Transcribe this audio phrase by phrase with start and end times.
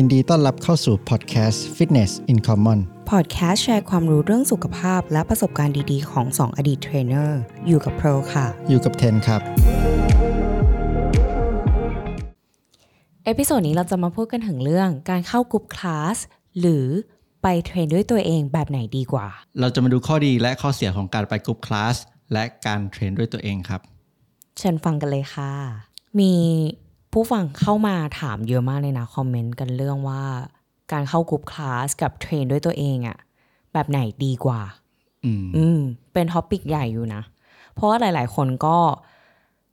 [0.00, 2.78] ยินดีต้อนรับเข้าสู่พอดแคสต์ Fitness in Common
[3.10, 9.40] พอดแคสต์แชร์ความรู้เรื่องสุขภาพและประสบการณ์ดีๆ ของ 2 อดีตเทรนเนอร์ อยู่กับโปรค่ะ อยู่กับเทนครับ
[13.24, 16.16] episode นี้เราจะมาพูดกันถึงเรื่องการเข้า group class
[16.60, 16.86] หรือ
[17.42, 19.26] ไป train ด้วยตัวเองแบบไหนดีกว่า
[19.60, 21.96] เราจะมาดูข้อดีและข้อเสียของการไป group class
[22.32, 23.80] และการ train ด้วยตัวเองครับ
[24.58, 25.52] เชิญฟังกันเลยค่ะ
[26.18, 26.32] มี
[27.18, 30.22] ผู้ฟังเข้ามาถามเยอะมากเลยนะ comment กันเรื่องว่า
[30.92, 33.18] การเข้า group class กับ train ด้วยตัวเองอะ
[33.72, 34.60] แบบไหนดีกว่า
[35.24, 35.80] อืมอืม
[36.12, 37.22] เป็น topic ใหญ่อยู่นะ
[37.74, 38.76] เพราะว่าหลาย ๆ คนก็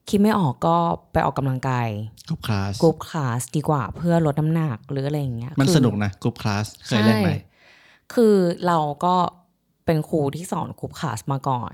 [0.09, 0.77] คิดไม่ออกก็
[1.11, 1.87] ไปออกกำลังกาย
[2.27, 7.37] group class group class ดีกว่าเพื่อลดน้ำหนักหรืออะไรอย่างเงี้ย มันคือสนุกนะ group class เคยเล่นไหมใช่
[8.13, 8.35] คือ
[8.67, 9.15] เราก็
[9.85, 11.71] เป็นครูที่สอน group class มาก่อน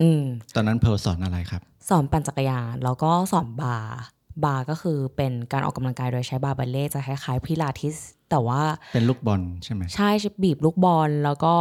[0.00, 0.22] อืม
[0.54, 7.96] ตอนนั้นเพร์ลสอนอะไรครับ สอนปั่นจักรยานแล้วก็สอน barre barre ก็คือเป็นการออกกำลังกายโดยใช้ barre ballet จะคล้ายๆพิลาทิส
[8.30, 8.62] แต่ว่า
[8.94, 10.10] เป็นลูกบอลใช่ไหมใช่
[10.42, 11.54] บีบลูกบอลแล้วก็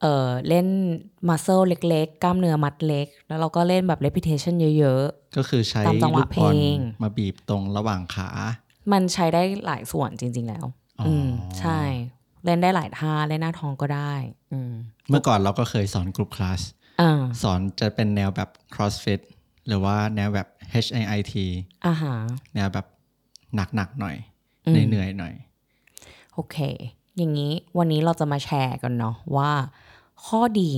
[0.00, 0.66] เออเล่น
[1.28, 5.02] muscle เล็ก ๆ กล้ามเนื้อมัดเล็ก แล้วเราก็เล่นแบบ repetition เยอะ
[5.36, 10.66] ก็คือใช้ตามจังหลูวะกบอลเพลงลูกบอลมาบีบตรงระหว่างขาๆมันใช้ได้หลายส่วนจริง ๆ แล้ว
[11.00, 11.28] อ๋ออือืม
[11.60, 11.80] ใช่
[12.44, 14.14] เล่นได้หลายท่าเล่นหน้าท้องก็ได้
[14.52, 14.72] อืม
[15.08, 16.60] เมื่อก่อนเราก็เคยสอน group class
[17.00, 19.20] อ่าสอนจะเป็นแนวแบบ crossfit
[19.66, 21.34] หรือว่าแนวแบบ HIIT
[21.86, 22.86] อะไรแนวแบบ
[23.54, 24.16] หนักๆหน่อย
[24.66, 25.34] อืมเหนื่อยๆหน่อย
[26.34, 26.56] โอเค
[27.16, 29.50] อย่างนี้วันนี้เราจะมาแชร์กันเนาะว่า
[30.26, 30.72] ข้อดี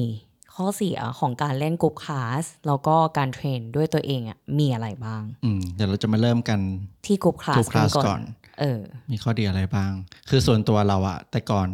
[0.55, 6.61] ข้อเสียของการเล่น group class แล้วก็การ train ด้วยตัวเองอะ่ะมีอะไรบ้าง อืมเดี๋ยวเราจะมาเริ่มกัน
[7.07, 8.21] ที่ group class group class ก่อน
[8.61, 9.93] เออ มีข้อดีอะไรบ้าง
[10.29, 11.69] คือส่วนตัวเราอะแต่ก่อน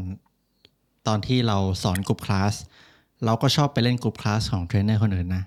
[1.07, 2.55] ตอนที่เราสอน group class
[3.25, 5.45] เราก็ชอบไปเล่น group class ของเทรนเนอร์คนอื่นนะ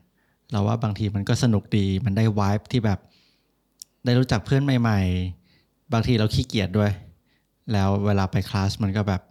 [0.51, 2.99] เราว่าบางทีมันก็สนุกดีมันได้วายที่แบบ
[4.05, 4.99] ได้รู้จักเพื่อนใหม่
[5.45, 6.91] ๆ บางทีเราขี้เกียจด้วย
[7.73, 9.21] แล้วเวลาไปคลาสมันก็แบบ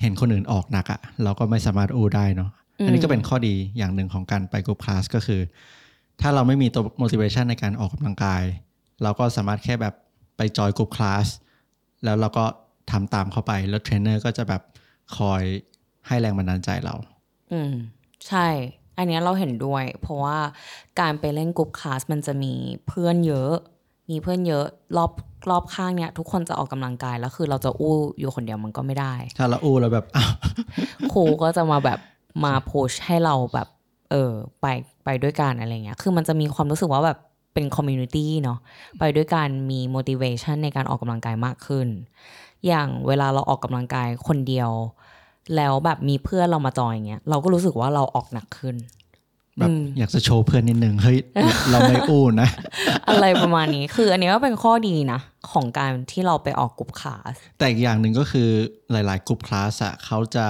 [0.00, 2.50] เห็นคนอื่นออกหนักอะเราก็ไม่สามารถอู้ได้เนาะ
[2.84, 5.40] อันนี้ก็เป็นข้อดีอย่างหนึ่งของการไป group class ก็คือ
[6.20, 8.42] ถ้าเราไม่มีตัว motivation ในการออกกำลังกาย
[9.02, 9.94] เราก็สามารถแค่แบบ
[10.36, 11.26] ไป join group class
[12.04, 12.44] แล้วเราก็
[12.90, 14.62] ทำตามเข้าไป แล้วเทรนเนอร์ก็จะแบบ
[15.16, 15.42] คอย
[16.06, 16.94] ให้แรงบันดาลใจเรา
[17.52, 17.72] อืม
[18.28, 18.46] ใช่
[18.98, 20.38] อันเนี้ยเราเห็นด้วย เพราะว่า
[21.00, 22.52] การไปเล่น group class มันจะมี
[22.88, 23.52] เพื่อนเยอะ
[24.10, 24.64] มีเพื่อนเยอะ
[24.96, 25.12] รอบ
[25.50, 30.32] รอบข้างเนี่ย ทุกคนจะออกกำลังกายแล้วคือเราจะอู้อยู่คนเดียวมันก็ไม่ได้ ถ้าเราอู้แล้วแบบอ้าว
[31.12, 31.98] ครูก็จะมาแบบ
[32.44, 33.68] มา push ให้เราแบบ
[34.10, 34.66] เออไป
[35.04, 37.18] ไปด้วยกันอะไรเงี้ย คือมันจะมีความรู้สึกว่าแบบ
[37.54, 38.58] เป็น community เนาะ
[38.98, 41.88] ไปด้วยกันมี motivation ในการออกกำลังกายมากขึ้น
[42.66, 44.70] อย่างเวลาเราออกกำลังกายคนเดียว
[45.56, 48.76] แล้วแบบมีเพื่อนเรามาจอยอย่างเงี้ยเราก็รู้สึกว่าเราออกหนักขึ้น
[49.58, 51.18] แบบอยากจะโชว์เพื่อนนิดนึงเฮ้ย
[51.70, 52.48] เราไม่อู้นะ
[53.08, 55.20] อะไรประมาณนี้คืออันนี้ก็เป็นข้อดีนะ
[55.52, 58.48] ของการที่เราไปออก group class แต่อีกอย่างหนึ่งก็คือ
[58.90, 60.46] หลาย ๆ group class อะเขาจะ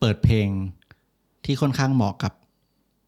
[0.00, 0.48] เปิดเพลง
[1.44, 2.32] ที่ค่อนข้างเหมาะกับ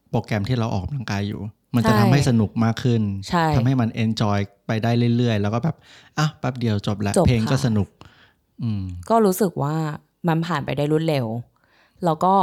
[0.09, 1.41] โปรแกรมที่เราออกกำลังกายอยู่
[1.75, 5.75] มันจะใช่ทำให้สนุกมากขึ้นใช่ทำให้มันเอนจอยไปได้เรื่อย ๆ แล้วก็แบบ
[6.17, 7.87] อะแป๊บเดียวจบแล้วจบเพลงก็ค่ะสนุก
[8.63, 9.75] อืมก็รู้สึกว่า
[10.27, 11.27] มันผ่านไปได้รวดเร็ว
[12.05, 12.33] แล้วก็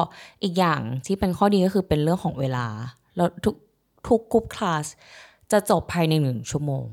[0.43, 2.67] อีกอย่างที่เป็นข้อดีก็คือเป็นเรื่องของเวลา
[3.17, 3.55] แล้วทุก
[4.09, 4.87] ทุกกรุ๊ปคลาส
[5.53, 6.85] จะจบภายในหนึ่งชั่วโมง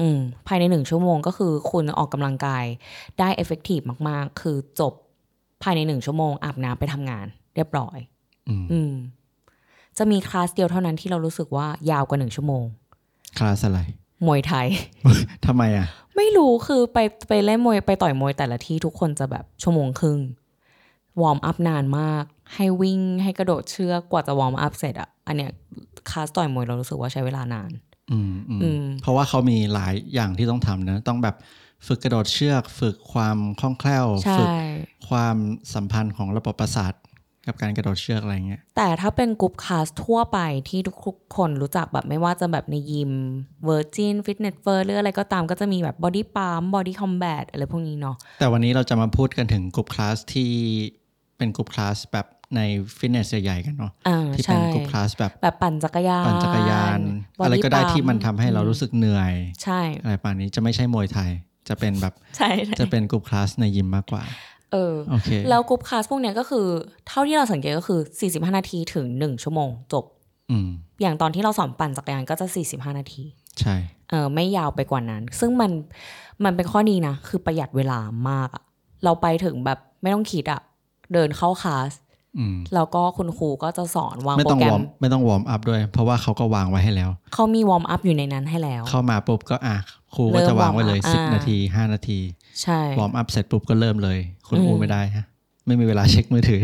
[0.00, 0.18] อืม
[0.48, 2.64] ภายในหนึ่งชั่วโมงก็คือคุณออกกำลังกาย
[3.18, 4.92] ได้ effective มาก ๆ คือจบ
[5.62, 7.98] ภายในหนึ่งชั่วโมง อาบน้ำไปทำงาน เรียบร้อย
[8.48, 8.94] อืมอืม
[9.98, 12.64] จะมีคลาสเดียวเท่านั้นที่เรารู้สึกว่ายาวกว่าหนึ่งชั่วโมง
[13.38, 13.80] คลาสอะไร
[14.26, 14.66] มวยไทย
[15.46, 20.20] ทำไมอะ ไม่รู้คือไปไปเล่นมวยไปต่อยมวยแต่ละที่ทุกคนจะแบบชั่วโมงครึ่ง
[21.22, 25.50] warm up นานมาก ให้วิ่งให้กระโดดเชือกกว่าจะ warm up เสร็จอะอันเนี้ย
[26.10, 27.70] คลาสต่อยมวยเรารู้สึกว่าใช้เวลานาน
[28.10, 31.36] อืมอืมอืมเพราะว่าเขามีหลายอย่างที่ต้องทำนะต้องแบบ
[31.86, 34.48] ฝึกกระโดดเชือก ฝึกความคล่องแคล่วใช่ฝึก
[35.08, 35.36] ความ
[35.74, 36.92] สัมพันธ์ของระบบประสาท
[37.46, 43.12] กับการกระโดดเชือกอะไรเงี้ย แต่ถ้าเป็นกลุ่มคลาสทั่วไปที่ทุกๆคนรู้จักแบบไม่ว่าจะแบบในยิม
[43.68, 50.50] Virgin Fitness First หรืออะไรก็ตามก็จะมีแบบ Body Pump Body Combat อะไรพวกนี้เนาะแต่วันนี้เราจะมาพูดกันถึงกลุ่มคลาสที่
[51.38, 52.26] เป็นกลุ่มคลาสแบบ
[52.56, 52.60] ใน
[52.98, 56.98] ฟิตเนสใหญ่ๆกันเนาะอ่าที่เป็นใช่กลุ่มคลาสแบบแบบปั่นจักรยานปั่นจักรยาน
[57.38, 59.32] Body อะไรก็ได้ Pump ที่มันทำให้เรารู้สึกเหนื่อย
[59.62, 61.30] ใช่อะไรป่านนี้จะไม่ใช่มวยไทย
[61.68, 64.22] จะเป็นแบบใช่ใช่จะเป็นกลุ่มคลาสในยิมมากกว่า
[64.72, 66.66] เออโอเคแล้วกรุ๊ปคลาสพวกเนี้ยก็คือ
[67.06, 70.04] เท่าที่เราสังเกตก็คือ 45 นาทีถึง 1 ชั่วโมงจบ
[70.50, 70.68] อืม
[71.00, 73.24] อย่างตอนที่เราสอนปั่นจักรยานก็จะ 45 นาที
[73.60, 73.74] ใช่
[74.10, 75.70] เออไม่ยาวไปกว่านั้น ซึ่งมัน
[76.44, 77.98] มันเป็นข้อดีนะ คือประหยัดเวลา
[78.30, 78.62] มากอะ
[79.04, 80.60] เราไปถึงแบบไม่ต้องคิดอะ
[81.12, 82.05] เดินเข้าคลาสอืม
[82.74, 89.76] แล้วก็คุณครูก็จะสอนวางโปรแกรม ไม่ต้อง warmไม่ต้อง warm up ด้วย เพราะว่าเขาก็วางไว้ให้แล้ว เขามี warm up อยู่ในนั้นให้แล้ว เข้ามาปุ๊บก็อะ
[90.14, 92.18] ครูก็จะวางไว้เลยเริ่มสิบ warm up นาทีห้านาที
[92.62, 94.18] ใช่ warm up เสร็จปุ๊บก็เริ่มเลย
[94.48, 95.24] คุณอืมครูไม่ได้ฮะ
[95.66, 96.62] ไม่มีเวลาเช็คมือถือ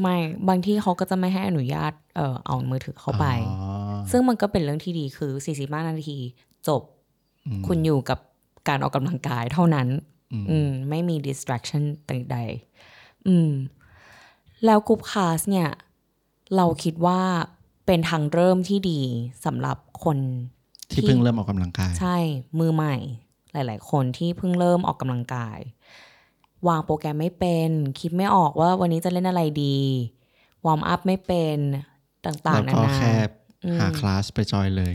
[0.00, 0.16] ไม่
[0.48, 3.56] บางที่เขาก็จะไม่ให้อนุญาตเออเอามือถือเข้าไปอ๋อ
[4.10, 6.18] ซึ่งมันก็เป็นเรื่องที่ดีคือ45นาที
[6.68, 6.82] จบ
[7.46, 8.18] อืมคุณอยู่กับ
[8.68, 9.88] การออกกำลังกายเท่านั้น
[10.32, 12.36] อืมอืมไม่มี distraction ต่างใด
[13.28, 13.50] อืม
[14.66, 15.68] แล้ว group class เนี่ย
[16.56, 17.20] เราคิดว่า
[17.86, 19.00] เป็นทางเริ่มที่ดี
[19.44, 20.18] สำหรับคน
[20.90, 22.16] ที่เพิ่งเริ่มออกกำลังกาย ใช่
[22.58, 22.96] มือใหม่
[23.52, 25.58] หลาย ๆ คนที่เพิ่งเริ่มออกกำลังกาย
[26.68, 27.70] วางโปรแกรมไม่เป็น
[28.00, 29.76] คิดไม่ออกว่าวันนี้จะเล่นอะไรดี
[30.64, 31.58] warm up ไม่เป็น
[32.24, 33.14] ต่างๆนานาแล้วก็แค่
[33.78, 34.94] หาคลาสไปจอยเลย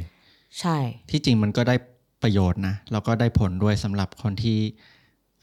[0.60, 0.78] ใช่
[1.10, 1.76] ที่จริงมันก็ได้
[2.24, 4.60] ประโยชน์นะ แล้วก็ได้ผลด้วยสำหรับคนที่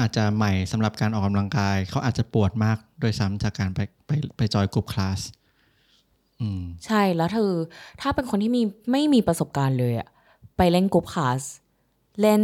[0.01, 5.21] อาจจะใหม่สำหรับการออกกำลังกาย เขาอาจจะปวดมากด้วยซ้ำจากการไปไปไปจอยกลุ่มคลาส
[6.41, 7.51] อืมใช่แล้วเธอ
[8.01, 8.63] ถ้าเป็นคนที่มี
[8.93, 10.09] ไม่มีประสบการณ์เลยอะ
[10.57, 11.41] ไปเล่นกรุ๊ปคลาส
[12.21, 12.43] เล่น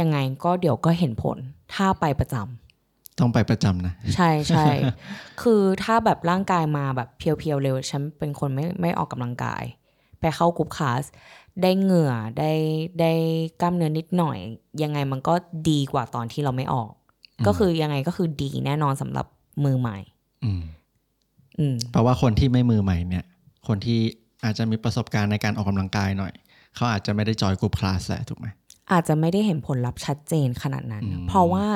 [0.00, 1.38] ยังไงก็เดี๋ยวก็เห็นผล
[1.74, 4.64] ถ้าไปประจำต้องไปประจำนะ ใช่ใช่
[5.42, 9.62] คือถ้าแบบร่างกายมาแบบเพียวๆเร็ว ฉันเป็นคนไม่ไม่ออกกำลังกาย
[10.20, 11.02] ไปเข้ากรุ๊ปคลาส
[11.62, 12.52] ได้เหงื่อได้
[13.00, 13.12] ได้
[13.60, 14.38] กล้ามเนื้อนิดหน่อย
[14.82, 15.34] ยังไงมันก็
[15.70, 16.90] ดีกว่าตอนที่เราไม่ออก
[17.46, 19.26] ก็คือยังไงก็คือดีแน่นอนสำหรับ
[19.64, 19.98] มือใหม่
[20.44, 20.62] อืม
[21.58, 23.24] อืมเพราะว่าคนที่ไม่มือใหม่เนี่ย
[23.68, 24.00] คนที่
[24.44, 26.32] อาจจะมีประสบการณ์ในการออกกำลังกายหน่อย
[26.74, 28.46] เขาอาจจะไม่ได้จอยกลุ่มคลาสแหละถูกไหม
[28.92, 31.66] อาจจะไม่ได้เห็นผลลัพธ์ชัดเจนขนาดนั้นอืมเพราะว่า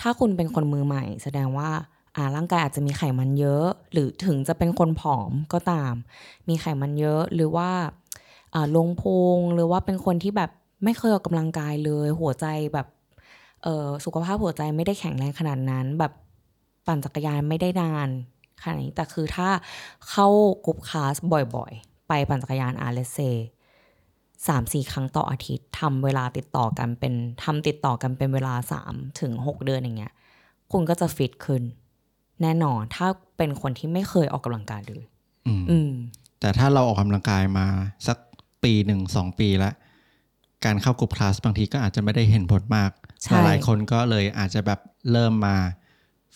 [0.00, 1.70] ถ้าคุณเป็นคนมือใหม่ แสดงว่า
[2.16, 5.94] อ่าร่างกายอาจจะมีไขมันเยอะ หรือถึงจะเป็นคนผอมก็ตาม
[6.48, 8.01] มีไขมันเยอะหรือว่าอ่า
[8.76, 10.50] ลงพุงหรือว่าเป็นคนที่แบบ
[10.84, 12.86] ไม่เคยออกกำลังกายเลย หัวใจแบบ
[13.62, 16.12] เออสุขภาพหัวใจไม่ได้แข็งแรงขนาดนั้น แบบ
[16.86, 18.08] ปั่นจักรยานไม่ได้นาน
[18.62, 19.48] ขนาดนี้แต่คือถ้า
[20.10, 20.28] เข้า
[20.64, 23.18] กรุ๊ปคลาสบ่อยๆ ไปปั่นจักรยานอาเลเซ
[24.48, 27.14] สามสี่ครั้งต่ออาทิตย์ทำเวลาติดต่อกันเป็น
[27.44, 30.12] ทำติดต่อกันเป็นเวลาสามถึงหกเดือนอย่างเงี้ย
[30.72, 31.62] คุณก็จะฟิตขึ้น
[32.42, 33.06] แน่นอนถ้า
[33.36, 35.04] เป็นคนที่ไม่เคยออกกำลังกายเลย
[35.46, 35.92] อืมอืม
[36.40, 37.66] แต่ถ้าเราออกกำลังกายมา
[38.06, 38.18] สัก
[38.64, 39.74] ปีหนึ่งสองปีแล้ว
[40.64, 42.90] การเข้ากลุ่มคลาสบางทีก็อาจจะไม่ได้เห็นผลมาก
[43.22, 44.80] ใช่หลายๆคนก็เลยอาจจะแบบ
[45.12, 45.56] เริ่มมา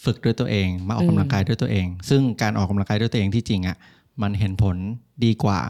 [0.04, 3.76] ฝึกด้วยตัวเอง มาออกกำลังกายด้วยตัวเอง ซึ่งการออกกำลังกายด้วยตัวเองที่จริงอะ่ะ
[4.22, 4.76] มันเห็นผล
[5.24, 5.60] ดีกว่า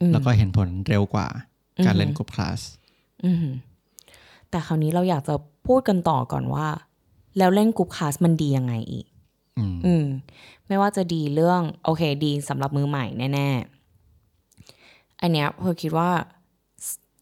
[0.00, 1.26] อืมแล้วก็เห็นผลเร็วกว่า
[1.86, 2.60] การอืมเล่น group class
[3.24, 3.46] อืม
[4.50, 5.34] แต่คราวนี้เราอยากจะ
[5.66, 6.66] พูดกันต่อก่อนว่า
[7.38, 9.06] แล้วเล่น group class มันดียังไงอีก
[9.58, 10.04] อืมอืม
[10.68, 13.04] ไม่ว่าจะดีเรื่อง โอเค ดีสำหรับมือใหม่
[13.34, 13.79] แน่ ๆ
[15.22, 16.10] อันเนี้ยเพอคิดว่า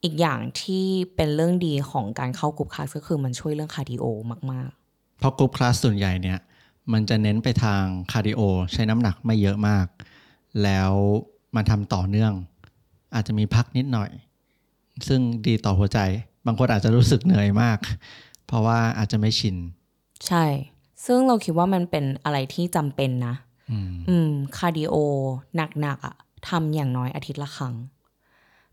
[0.05, 0.85] อีกอย่างที่
[1.17, 4.05] เป็นเรื่องดีของการเข้า group class ก็คือมันช่วยเรื่องคาร์ดิโอ
[4.53, 4.71] มาก
[5.19, 6.39] เพราะ group class ส่วนใหญ่เนี่ย
[6.93, 8.41] มันจะเน้นไปทางคาร์ดิโอ
[8.73, 9.87] ใช้น้ำหนักไม่เยอะมาก
[10.63, 10.93] แล้ว
[11.55, 12.33] มันทำต่อเนื่อง
[13.15, 14.11] อาจจะมีพักนิดหน่อย
[15.09, 15.99] ซึ่งดีต่อหัวใจ
[16.47, 17.79] บางคนอาจจะรู้สึกเหนื่อยมาก
[18.47, 20.45] เพราะว่าอาจจะไม่ชินๆใช่
[21.07, 23.35] ซึ่งเราคิดว่ามันเป็นอะไรที่จำเป็นนะ
[23.71, 24.95] อืมอืมคาร์ดิโอ
[25.81, 26.17] หนักๆอะ
[26.49, 27.75] ทำอย่างน้อยอาทิตย์ละครั้ง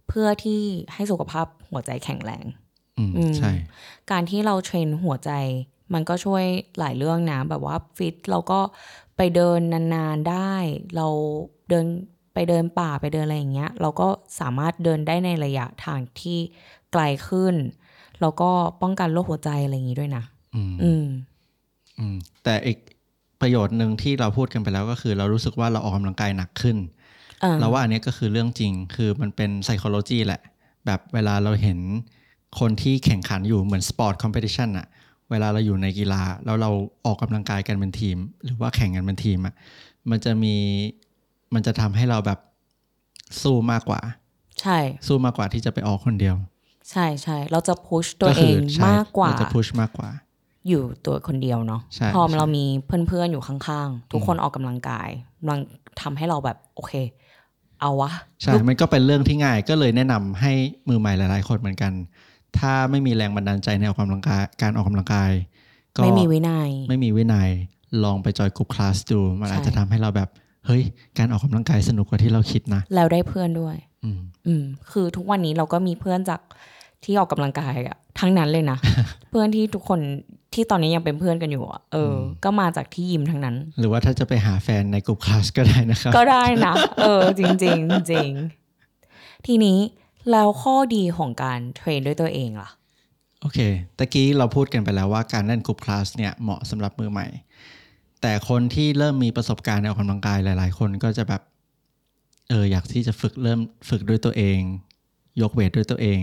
[0.08, 0.62] เพื่อที่
[0.94, 2.46] ให้สุขภาพหัวใจแข็งแรง
[2.98, 3.52] อืมอืมใช่
[4.12, 5.32] การที่เราเทรนหัวใจ
[5.94, 6.44] มันก็ช่วย
[6.80, 8.60] หลายเรื่องนะ แบบว่าฟิตเราก็
[9.18, 9.60] ไปเดิน
[9.94, 10.54] นานๆได้
[10.96, 11.08] เรา
[11.70, 11.86] เดิน
[12.34, 14.08] ไปเดินป่าไปเดินอะไรอย่างเงี้ย เราก็
[14.40, 16.38] สามารถเดินได้ในระยะทางที่
[16.92, 17.56] ไกลขึ้น
[18.22, 18.50] แล้วก็
[18.82, 20.24] ป้องกันโรคหัวใจอะไรอย่างงี้ด้วยนะ
[20.56, 21.06] อืม อืม
[22.00, 22.78] อืมแต่อีก
[23.42, 26.95] ประโยชน์หนึ่งที่เราพูดกันไปแล้วก็คือ เรารู้สึกว่าเราออกกำลังกายหนักขึ้นอ่า
[27.60, 30.42] เราว่าอันเนี้ยก็คือเรื่องจริง คือมันเป็น psychology แหละ
[30.86, 31.80] แบบเวลาเราเห็น
[32.60, 34.88] คนที่แข่งขันอยู่เหมือน sport competition อะ
[35.32, 36.72] เวลาเราอยู่ในกีฬาแล้วเรา
[37.06, 39.56] ออกกำลังกายกันเป็นทีม หรือว่าแข่งกันเป็นทีมอะ
[40.10, 40.56] มันจะมี
[41.54, 42.40] มันจะทำให้เราแบบ
[43.42, 44.02] สู้มากกว่า
[44.62, 46.36] ใช่ สู้มากกว่าที่จะไปออกคนเดียว
[46.92, 50.10] ใช่ใช่เราจะพุชตัวเอคืงใช่มากกว่าเรจะพุชมากกว่า
[50.70, 55.10] อยู่ตัวคนเดียวเนาะใช่พอใช่เรามีเพื่อนๆอยู่ข้างๆ ทุกคนออกกำลังกาย
[55.48, 55.58] มัน
[56.02, 56.94] ทำให้เราแบบโอเค
[57.86, 58.12] เอาวะ
[58.42, 60.54] ใช่ มันก็เป็นเรื่องที่ง่าย ก็เลยแนะนำให้
[60.88, 61.94] มือใหม่หลาย ๆ คนเหมือนกัน
[62.58, 65.32] ถ้าไม่มีแรงบันดาลใจในออกกำลังกายการออกกำลังกาย
[65.98, 67.50] ก็ไม่มีวินัย ไม่มีวินัย
[68.04, 70.30] ลองไปจอยกลุ่มคลาสดู มันใช่อาจจะทำให้เราแบบ
[70.66, 70.84] เฮ้ย
[71.18, 76.42] การออกกำลังกายสนุกกว่าที่เราคิดนะ แล้วได้เพื่อนด้วย อืมอืมคือทุกวันนี้เราก็มีเพื่อนจาก
[77.06, 78.78] ที่ออกกำลังกายอะทั้งนั้นเลยนะ
[79.30, 80.00] เพื่อนที่ทุกคน
[80.54, 88.32] ที่ตอนนี้ยังเป็นเพื่อนกันอยู่อะเอออ ก็มาจากที่ยิมทั้งนั้น หรือว่าถ้าจะไปหาแฟนในกลุ่มคลาสก็ได้นะครับ ก็ได้นะ เออ จริงจริงๆจริง
[89.46, 89.80] ทีนี้
[90.32, 92.70] แล้วข้อดีของการเทรนด้วยตัวเองล่ะ
[93.42, 93.60] โอเค
[93.98, 97.28] ตะกี้เราพูดกันไปแล้วว่าการเล่นกลุ่มคลาสเนี่ยเหมาะสำหรับมือใหม่
[98.22, 101.42] แต่คนที่เริ่มมีประสบการณ์ในออกกำลังกายหลาย ๆ คนก็จะแบบ
[102.50, 103.60] เอออยากที่จะฝึกเริ่ม
[103.90, 104.60] ฝึกด้วยตัวเอง
[105.42, 106.22] ยกเวทด้วยตัวเอง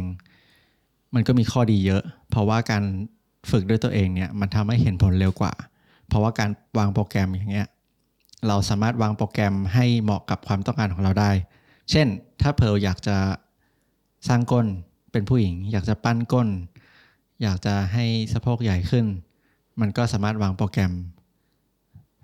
[1.14, 2.84] มันก็มีข้อดีเยอะ เพราะว่าการ
[3.50, 5.52] ฝึกด้วยตัวเองเนี่ยมันทำให้เห็นผลเร็วกว่า
[6.08, 7.68] เพราะว่าการวางโปรแกรมอย่างเงี้ย
[8.46, 11.30] เราสามารถวางโปรแกรมให้เหมาะกับความต้องการของเราได้
[11.90, 12.06] เช่น
[12.42, 13.16] ถ้าเพลอยากจะ
[14.28, 14.66] สร้างก้น
[15.12, 16.48] เป็นผู้หญิง อยากจะปั้นก้น
[17.42, 19.04] อยากจะให้สะโพกใหญ่ขึ้น
[19.80, 20.92] มันก็สามารถวางโปรแกรม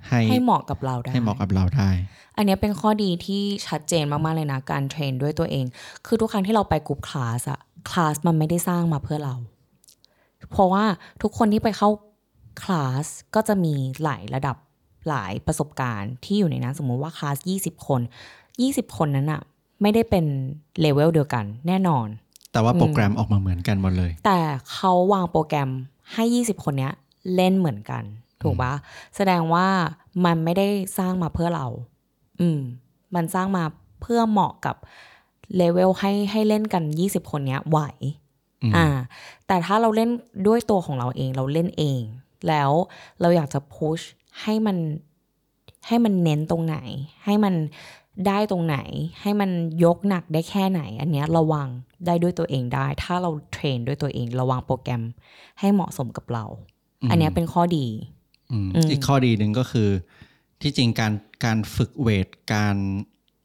[0.09, 1.90] ให้ให้เหมาะกับเราได้ให้เหมาะกับเราได้
[2.37, 5.64] อันเนี้ยเป็นข้อดีที่ชัดเจนมากๆเลยนะการเทรนด้วยตัวเอง
[6.07, 7.61] คือทุกครั้งที่เราไปกลุ่มคลาสอะ
[7.92, 9.35] คลาสมันไม่ได้สร้างมาเพื่อเรา
[10.50, 10.85] เพราะว่า
[11.23, 11.88] ทุกคนที่ไปเข้า
[12.62, 14.57] คลาสก็จะมีหลายระดับ
[15.09, 18.00] หลายประสบการณ์ที่อยู่ในนั้นสมมุติว่าคลาส 20 คน
[18.49, 19.42] 20 คนนั้นอะ
[19.83, 20.25] ไม่ได้เป็น
[20.80, 22.07] เลเวลเดียวกันแน่นอน
[22.52, 24.38] แต่ว่าโปรแกรมออกมาเหมือนกันหมดเลย แต่
[24.73, 25.71] เขาวางโปรแกรม
[26.14, 26.92] ให้ 20 คนเนี้ย
[27.35, 28.02] เล่นเหมือนกัน
[28.42, 28.73] ถูกปะ
[29.16, 29.66] แสดงว่า
[30.25, 30.68] มันไม่ได้
[30.99, 31.66] สร้างมาเพื่อเรา
[32.40, 32.61] อืม
[33.14, 33.64] มันสร้างมา
[34.02, 34.76] เพื่อเหมาะกับ
[35.56, 37.78] เลเวลให้ให้เล่นกัน 20 คนเนี้ยไหว
[38.62, 38.86] อืมอ่า
[39.46, 40.10] แต่ถ้าเราเล่น
[40.46, 42.00] ด้วยตัวของเราเองเราเล่นเอง
[42.48, 42.70] แล้ว
[43.20, 44.00] เราอยากจะพุช
[44.42, 44.76] ให้มัน
[45.86, 46.76] ให้มันเน้นตรงไหน
[47.24, 47.54] ให้มัน
[48.26, 48.78] ได้ตรงไหน
[49.20, 49.50] ให้มัน
[49.84, 51.68] ยกหนักได้แค่ไหน อันเนี้ยระวัง
[52.06, 55.02] ได้ด้วยตัวเองได้ ถ้าเราเทรนด้วยตัวเอง ระวังโปรแกรม
[55.60, 56.44] ให้เหมาะสมกับเรา
[57.10, 57.86] อันเนี้ยเป็นข้อดี
[58.52, 59.88] อืมอืมอีกข้อดีหนึ่งก็คือ
[60.62, 61.12] ที่จริงการ
[61.44, 62.76] การฝึกเวทการ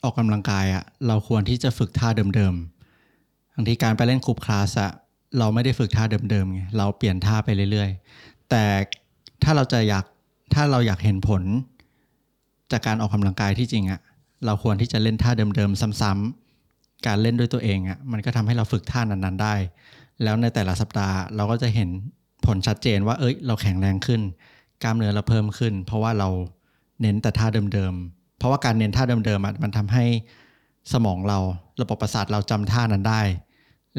[0.03, 4.91] ออกกำลังกายอะเราควรที่จะฝึกท่าเดิมๆบางทีการไปเล่นคลูบคลาสอะ
[5.39, 8.63] เราไม่ได้ฝึกท่าเดิมๆไงเราเปลี่ยนท่าไปเรื่อยๆ แต่
[9.43, 10.05] ถ้าเราจะอยาก
[10.53, 11.43] ถ้าเราอยากเห็นผล
[12.71, 14.01] จากการออกกำลังกายที่จริงอะ
[14.45, 19.55] เราควรที่จะเล่นท่าเดิมๆซ้ำๆการเล่นด้วยตัวเองอะมันก็ทำให้เราฝึกท่านั้นๆได้
[20.23, 21.89] แล้วในแต่ละสัปดาห์เราก็จะเห็น
[22.45, 24.21] ผลชัดเจนว่า เอ้ย เราแข็งแรงขึ้น
[24.83, 26.29] กล้ามเนื้อเราเพิ่มขึ้น เพราะว่าเรา
[27.01, 30.05] เน้นแต่ท่าเดิมๆ เพราะว่าการเน้นท่าเดิมๆอะมันทำให้
[30.93, 31.39] สมองเรา
[31.81, 33.21] ระบบประสาทเราจำท่านั้นได้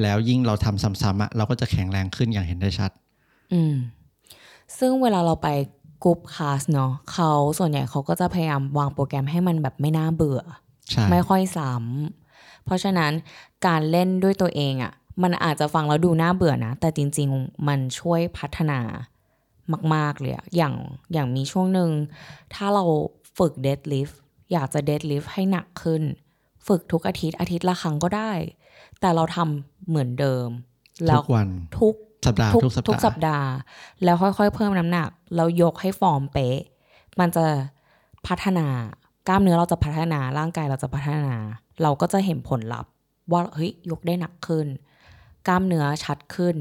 [0.03, 2.91] แล้วยิ่งเราทำซ้ำๆอะเราก็จะแข็งแรงขึ้นอย่างเห็นได้ชัด
[3.53, 3.75] อืม
[4.79, 5.49] ซึ่งเวลาเราไป
[6.05, 10.41] กรุ๊ปคลาสเนาะเขาส่วนใหญ่เขาก็จะพยายามวางโปรแกรมให้มันแบบไม่น่าเบื่อ
[10.91, 13.13] ใช่ไม่ค่อยซ้ำเพราะฉะนั้น
[13.67, 18.81] การเล่นด้วยตัวเองอะ่ะ มันอาจจะฟังแล้วดูน่าเบื่อนะ แต่จริง ๆ มันช่วยพัฒนา
[19.95, 20.75] มาก ๆ เลยอะอย่าง
[21.13, 21.91] อย่างมีช่วงหนึ่ง
[22.55, 22.85] ถ้าเรา
[23.39, 24.11] ฝึกเดดลิฟ
[24.53, 26.03] อยากจะเดดลิฟให้หนักขึ้น
[26.67, 28.33] ฝึกทุกอาทิตย์อาทิตย์ละครั้งก็ได้
[29.01, 30.49] แต่เราทำเหมือนเดิม
[31.07, 31.49] แล้ทุวกวัน
[31.81, 31.95] ทุก
[32.27, 33.49] สัปดาห์ทุกทุกสัปทุกดาห์สัปดาห์
[34.05, 36.59] แล้วค่อยๆ เพิ่มน้ำหนัก แล้วยกให้ฟอร์มเป๊ะ
[37.21, 37.45] มันจะ
[38.27, 38.69] พัฒนา
[39.29, 41.35] กล้ามเนื้อเราจะพัฒนาร่างกายเราจะพัฒนา
[41.83, 42.91] เราก็จะเห็นผลลัพธ์
[43.33, 44.67] ว่าเฮ้ยยกได้หนักขึ้น
[45.49, 46.57] กล้ามเนื้อชัดขึ้น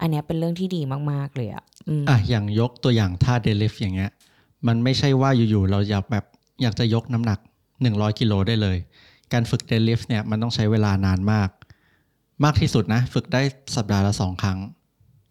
[0.00, 4.10] อันเนี้ยเป็นเรื่องที่ดีมากๆเลยอะอืมอะอย่างยกตัวอย่างท่าเดลิฟอย่างเงี้ย
[4.66, 6.24] มันไม่ใช่ว่าอยู่ๆเราอยากแบบ
[6.62, 7.38] อยากจะยกน้ำหนัก
[7.78, 8.76] 100กิโลได้เลย
[9.32, 11.50] การฝึกเดลิฟเนี่ยมันต้องใช้เวลานานมาก
[12.44, 13.42] มากที่สุดนะ ฝึกได้
[13.76, 14.58] สัปดาห์ละสองครั้ง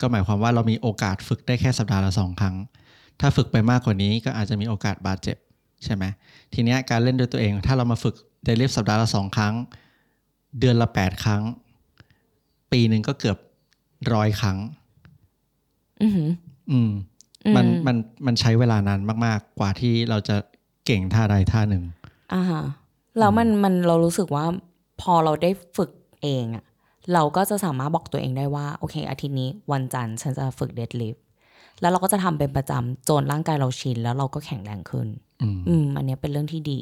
[0.01, 2.55] ก็หมายความว่าเรามีโอกาสฝึกได้แค่สัปดาห์ละสองครั้ง
[3.19, 5.37] ถ้าฝึกไปมากกว่านี้ก็อาจจะมีโอกาสบาดเจ็บ
[5.83, 6.03] ใช่ไหม
[6.53, 9.53] ทีเนี้ยการเล่นด้วยตัวเอง ถ้าเรามาฝึกเดลิฟสัปดาห์ละสองครั้ง
[10.59, 11.43] เดือนละแปดครั้ง
[12.71, 13.37] ปีหนึ่งก็เกือบ
[14.13, 14.57] ร้อยครั้ง
[16.01, 16.29] อือหือ
[16.71, 16.91] อืม
[17.45, 20.35] อืมมันมันมันใช้เวลานานมาก ๆ กว่าที่เราจะ
[20.85, 21.83] เก่งท่าใดท่าหนึ่ง
[22.33, 22.63] อ่าฮะ
[23.19, 24.45] แล้วมันมันเรารู้สึกว่า
[25.01, 25.91] พอเราได้ฝึก
[26.23, 26.65] เองอะ
[27.13, 31.15] เราก็จะสามารถบอกตัวเองได้ว่า โอเค อาทิตย์นี้วันจันทร์ฉันจะฝึกเดดลิฟ
[31.81, 35.07] แล้วเราก็จะทำเป็นประจำจนร่างกายเราชิน แล้วเราก็แข็งแรงขึ้น
[35.41, 36.81] อืมอืมอันเนี้ยเป็นเรื่องที่ดี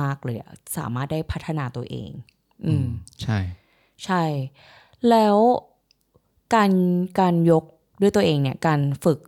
[0.00, 2.10] มากเลยอะสามารถได้พัฒนาตัวเอง
[2.66, 2.86] อืม
[3.22, 3.38] ใช่
[4.04, 4.22] ใช่
[5.10, 5.36] แล้ว
[6.54, 6.70] การ
[7.20, 7.64] การยก
[8.00, 9.18] ด้วยตัวเองเนี่ย การฝึก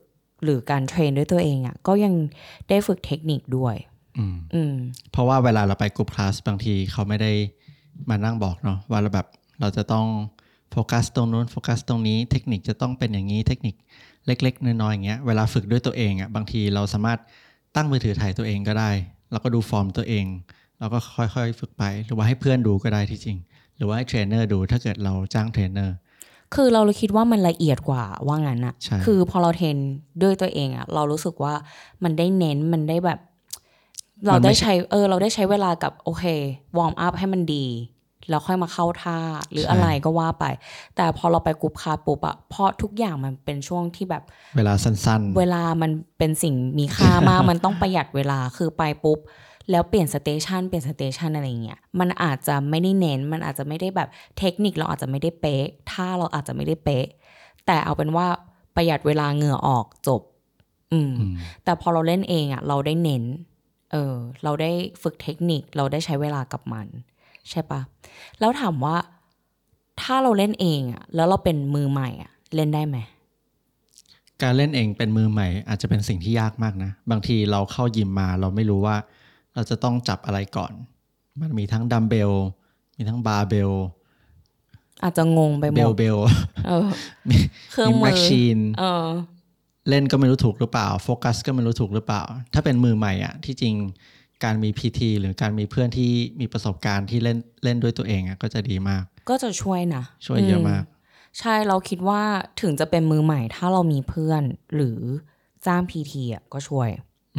[0.45, 2.15] หรือการเทรนด้วยตัวเองอะก็ยัง
[2.69, 3.75] ได้ฝึกเทคนิคด้วย
[4.19, 4.75] อืมอืม
[5.13, 7.33] เพราะว่าเวลาเราไปกลุ่มคลาสบางทีเขาไม่ได้
[8.11, 9.27] มานั่งบอกเนาะว่าเราแบบ
[9.61, 10.07] เราจะต้อง
[10.71, 13.75] โฟกัสตรงนู้นโฟกัสตรงนี้เทคนิคจะต้องเป็นอย่างนี้เทคนิค
[14.27, 17.19] เล็ก ๆ น้อยๆอย่างเงี้ยเวลาฝึกด้วยตัวเองอะ่ะบางทีเราสามารถ
[17.77, 18.91] ตั้งมือถือถ่ายตัวเองก็ได้
[19.31, 20.25] แล้วก็ดูฟอร์มตัวเอง
[20.79, 23.39] แล้วก็ค่อยๆฝึกไป หรือว่าให้เพื่อนดูก็ได้ที่จริง
[23.77, 25.95] หรือว่าให้เทรนเนอร์ดูถ้าเกิดเราจ้างเทรนเนอร์
[26.55, 29.77] คือเราเลยคิดว่ามันละเอียดกว่าว่างั้นอะใช่คือพอเราเทรน
[30.23, 31.55] ด้วยตัวเองอะเรารู้สึกว่า
[32.05, 33.19] มันได้เน้นมันได้แบบ
[34.27, 36.25] เราได้ใช้เออ เราได้ใช้เวลากับโอเค
[36.77, 37.67] warm up ให้มันดี
[38.31, 39.19] แล้วค่อยมาเข้าท่า
[39.51, 40.45] หรืออะไรก็ว่าไป
[40.97, 44.23] แต่พอเราไป group class ปุ๊บอะเพราะทุกอย่างมันเป็นช่วงที่แบบ
[44.57, 49.19] เวลาสั้นเวลามันเป็นสิ่งมีค่ามาก มันต้องประหยัดเวลาคือไปปุ๊บ
[49.71, 54.09] แล้วเปลี่ยน station เปลี่ยน station อะไรเงี้ยมันอาจจะไม่ได้เน้น มันอาจจะไม่ได้แบบ
[54.39, 57.07] เทคนิคเราอาจจะไม่ได้เป๊ะท่าเราอาจจะไม่ได้เป๊ะ
[57.67, 58.27] แต่เอาเป็นว่า
[58.75, 60.23] ประหยัดเวลาเหงื่อออกจบ
[60.93, 61.35] อืมอืม
[61.65, 63.25] แต่พอเราเล่นเองอะเราได้เน้น
[63.93, 64.71] เออ เราได้
[65.03, 66.87] ฝึกเทคนิคเราได้ใช้เวลากับมัน
[67.51, 67.81] ใช่ปะ
[68.41, 68.97] แล้วถามว่า
[70.03, 72.99] ถ้าเราเล่นเองอะแล้วเราเป็นมือใหม่อะเล่นได้ไหม
[74.43, 78.97] การเล่นเองเป็นมือใหม่ อาจจะเป็นสิ่งที่ยากมากนะ บางทีเราเข้ายิมมา เราไม่รู้ว่า
[79.55, 80.73] เราจะต้องจับอะไรก่อน
[81.41, 82.33] มันมีทั้งดัมเบล
[82.97, 83.73] มีทั้งบาร์เบล
[85.03, 86.19] อาจจะงงไปหมลดเลย
[86.67, 86.89] เออ
[87.29, 87.37] มี
[87.73, 89.09] เครื่องมือมี machine เออ
[89.89, 92.23] เล่นก็ไม่รู้ถูกหรือเปล่า โฟกัสก็ไม่รู้ถูกหรือเปล่า
[92.55, 93.75] ถ้าเป็นมือใหม่อะ ที่จริง
[94.45, 100.85] การมีพีทีหรือการมีเพื่อนที่มีประสบการณ์ที่เล่นเล่นด้วยตัวเองอะก็จะดีมาก ก็จะช่วยนะ ช่วยเยอะมาก
[101.39, 102.23] ใช่เราคิดว่า
[102.61, 104.43] ถึงจะเป็นมือใหม่ ถ้าเรามีเพื่อน
[104.75, 104.99] หรือ
[105.67, 106.89] จ้างพีทีอะก็ช่วย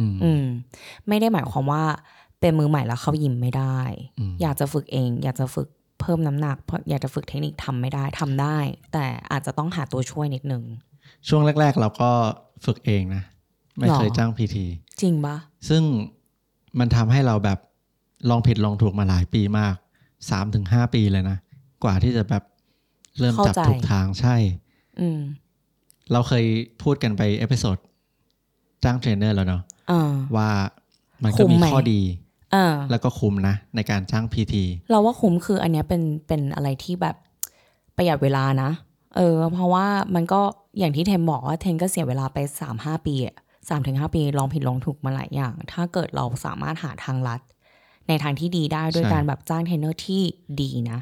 [0.00, 0.44] อืมอืม
[1.08, 1.82] ไม่ได้หมายความว่า
[2.40, 3.78] เป็นมือใหม่แล้วเข้ายิมไม่ได้
[4.18, 5.68] อืมอยากจะฝึกเอง อยากจะฝึก
[6.00, 8.58] เพิ่มน้ำหนักเพราะอยากจะฝึกเทคนิคทำไม่ได้ทำได้
[8.92, 10.62] แต่อาจจะต้องหาตัวช่วยนิดนึง
[11.28, 12.10] ช่วงแรก ๆ เราก็
[12.64, 13.22] ฝึกเองนะ
[13.78, 14.66] ไม่เคยหรอจ้าง PT
[15.00, 15.36] จริงปะ
[15.68, 15.82] ซึ่ง
[16.78, 17.58] มันทำให้เราแบบ
[18.30, 19.74] ลองผิดลองถูกมาหลายปีมาก
[20.30, 21.38] สามถึงห้าปีเลยนะ
[21.84, 22.44] กว่าที่จะแบบ
[23.18, 24.36] เริ่มจับถูกทางใช่
[25.00, 25.20] อืม
[26.12, 26.44] เราเคย
[26.82, 27.76] พูดกันไป episode
[28.84, 29.69] จ้างเทรนเนอร์แล้วเนาะอ่า
[30.36, 30.50] ว่า
[31.22, 32.00] มันคุ้ก็มมีข้อดี
[32.54, 37.16] อ่าแล้วก็คุ้มนะ ในการจ้าง PTเราว่าคุ้มคืออันเนี้ยเป็นเป็นอะไรที่แบบ
[37.96, 38.70] ประหยัดเวลานะ
[39.16, 40.40] เออ เพราะว่ามันก็
[40.78, 43.36] อย่างที่เทมบอกว่าเทมก็เสียเวลาไปสามห้าปีอะ
[43.68, 47.40] สามถึงห้าปีลองผิดลองถูกมาหลายอย่าง ถ้าเกิดเราสามารถหาทางลัด
[48.08, 50.22] ในทางที่ดีได้ด้วยการแบบจ้างเทรนเนอร์ที่
[50.60, 50.98] ดีนะ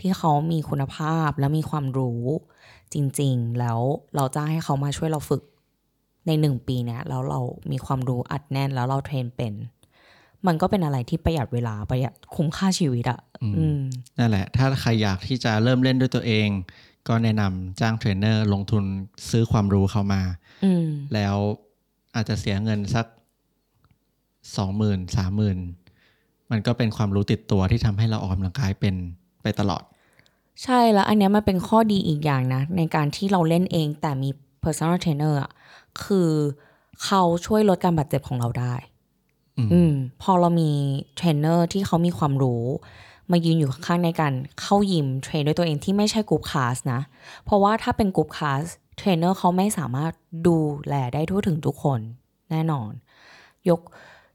[0.00, 2.22] ที่เขามีคุณภาพและมีความรู้
[2.92, 3.80] จริง ๆ แล้ว
[4.16, 5.42] เราจ้างให้เขามาช่วยเราฝึก
[6.26, 7.40] ในหนึ่งปีเนี้ยแล้วเรา
[7.72, 9.52] มีความรู้อัดแน่นแล้วเราเทรนเป็น
[10.46, 13.80] มันก็เป็นอะไรที่ประหยัดเวลาประหยัดคุ้มค่าชีวิตอะอืม
[14.18, 16.48] นั่นแหละ ถ้าใครอยากที่จะเริ่มเล่นด้วยตัวเอง
[17.08, 18.84] ก็แนะนำจ้างเทรนเนอร์ลงทุน
[19.30, 20.22] ซื้อความรู้เขามา
[20.64, 21.36] อืมแล้ว
[22.14, 23.06] อาจจะเสียเงินสัก
[24.56, 25.58] สองหมื่นสามหมื่น
[26.50, 28.94] มันก็เป็นความรู้ติดตัวที่ทำให้เราออกกำลังกายเป็น
[29.42, 29.82] ไปตลอด
[30.64, 34.30] ใช่แล้วอันเนี้ยมันเป็นข้อดีอีกอย่างนะ ในการที่เราเล่นเองแต่มี
[34.62, 35.50] personal trainer อะ
[36.04, 36.30] คือ
[37.04, 38.74] เขาช่วยลดการบาดเจ็บของเราได้
[39.56, 40.70] อืมอืม พอเรามี
[41.16, 42.64] เทรนเนอร์ที่เขามีความรู้
[43.30, 47.00] มายืนอยู่ข้างๆในการเข้ายิม train ด้วยตัวเองที่ไม่ใช่ group class นะ
[47.44, 48.62] เพราะว่าถ้าเป็น group class
[48.98, 50.12] เทรนเนอร์เขาไม่สามารถ
[50.46, 50.56] ดู
[50.88, 52.00] แลได้ทั่วถึงทุกคน
[52.50, 52.90] แน่นอน
[53.68, 53.80] ยก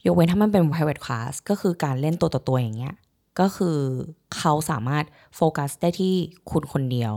[0.06, 2.96] ยกเว้นถ้ามันเป็น private class ก็คือการเล่นตัวต่อตัวอย่างเงี้ย
[3.40, 3.78] ก็คือ
[4.38, 5.04] เขาสามารถ
[5.36, 6.14] โฟกัสได้ที่
[6.52, 7.14] คุณคนเดียว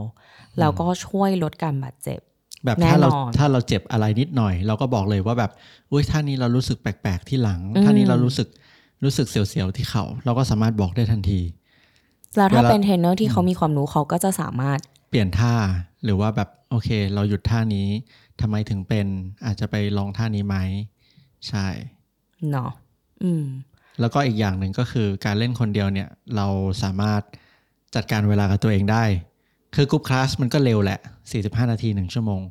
[0.59, 2.21] แล้วก็ช่วยลดการบาดเจ็บ
[2.67, 5.51] แบบถ้าเราแน่นอนถ้าเราเจ็บอะไรนิดหน่อย เราก็บอกเลยว่าแบบ
[5.91, 8.49] อุ้ยท่านี้เรารู้สึกแปลกๆที่หลังอืมท่านี้เรารู้สึก
[9.05, 11.41] รู้สึกเสียวๆที่เข่าเราก็สามารถบอกได้ทันที
[12.37, 14.79] แล้วถ้าเวลาเป็นเทรนเนอร์ที่เขามีความรู้เขาก็จะสามารถ
[15.11, 15.55] เปลี่ยนท่า
[16.05, 17.89] หรือว่าแบบโอเค เราหยุดท่านี้
[18.41, 19.07] ทำไมถึงเป็น
[19.47, 20.57] อาจจะไปลองท่านี้ไหม
[21.49, 21.67] ใช่
[22.51, 22.71] เนาะ
[23.23, 23.45] อืม
[24.01, 26.47] แล้วก็อีกอย่างหนึ่งก็คือการเล่นคนเดียวเนี่ย เรา
[26.83, 27.23] สามารถ
[27.95, 29.05] จัดการเวลากับตัวเองได้
[29.75, 31.01] คือ group class มันก็เร็วแหละ
[31.35, 32.43] 45 นาที 1 ชั่วโมง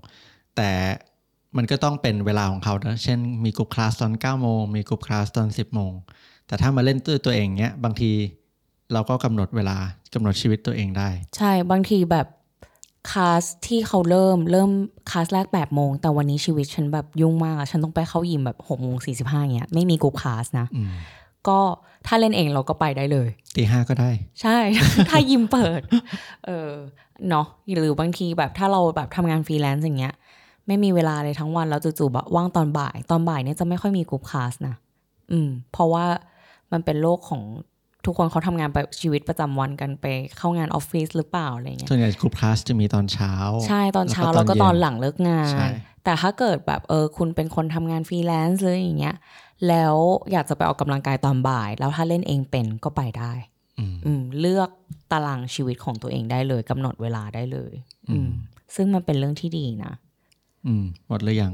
[0.55, 0.71] แต่
[1.57, 5.91] มันก็ต้องเป็นเวลาของเขานะเช่นมี group class ตอน 9 โมง มี group class ตอน 10 โมง
[6.47, 8.11] แต่ถ้ามาเล่นด้วยตัวเองเนี้ย บางที
[8.93, 9.77] เราก็กำหนดเวลา
[10.13, 12.27] กำหนดชีวิตตัวเองได้ ใช่บางทีแบบ
[13.11, 14.71] คลาสที่เขาเริ่มเริ่ม
[15.09, 20.91] คลาสแรกแปดโมง แต่วันนี้ชีวิตฉันแบบยุ่งมากอะฉันต้องไปเข้ายิมแบบหกโมงสี่สิบห้าเงี้ยไม่มี group class นะอืม
[21.47, 21.59] ก็
[22.07, 24.57] ถ้าเล่นเองเราก็ไปได้เลยตีห้าก็ได้ ใช่
[25.09, 25.81] ถ้ายิมเปิด
[26.45, 26.71] เออ
[27.29, 27.45] เนาะ
[27.79, 30.13] หรือบางทีแบบถ้าเราแบบทำงานฟรีแลนซ์อย่างเงี้ย
[30.67, 34.75] ไม่มีเวลาเลยทั้งวันแล้วจู่ๆแบบว่างตอนบ่าย ตอนบ่ายเนี่ยจะไม่ค่อยมี group class นะ
[35.31, 36.05] อืม เพราะว่า
[36.71, 37.41] มันเป็นโลกของ
[38.05, 40.05] ทุกคนเขาทำงานไปชีวิตประจำวันกันไป
[40.37, 43.33] เข้างานออฟฟิศหรือเปล่าอะไรเงี้ยส่วนใหญ่ group class จะมีตอนเช้า
[43.67, 45.71] ใช่ตอนเช้าแล้แล้ววก็ก็ตตออนนเย็นหลังเลิกงาใช่น
[46.03, 49.15] แต่ถ้าเกิดแบบเออคุณเป็นคนทำงานฟรีแลนซ์เลยอย่างเงี้ย
[49.67, 49.95] แล้ว
[50.31, 53.54] อยากจะไปออกกำลังกายตอนบ่าย แล้วถ้าเล่นเองเป็นก็ไปได้อืมอืม
[54.39, 54.69] เลือก
[55.11, 57.73] ตารางชีวิตของตัวเองได้เลยกำหนดเวลาได้เลย
[58.09, 58.29] อืม
[58.75, 59.93] ซึ่งมันเป็นเรื่องที่ดีนะ
[60.65, 61.53] อืมหมดหรือยัง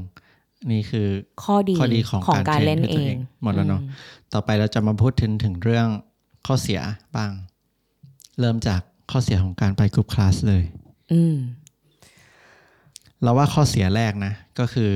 [0.70, 1.08] นี่คือ
[1.44, 3.80] ข้อดีข้อดีของของการการเล่นเทรนด้วยเอตัวเองงหมดแล้วเนอะ
[4.32, 5.88] ต่อไปเราจะมาพูดถึงถึงเรื่อง
[6.46, 6.80] ข้อเสีย
[7.16, 7.30] บ้าง
[8.40, 8.80] เริ่มจาก
[9.10, 10.62] ข้อเสียของการไปกรุ๊ปคลาสเลย
[11.12, 11.36] อืม
[13.22, 14.92] เราว่าข้อเสียแรกนะ ก็คือ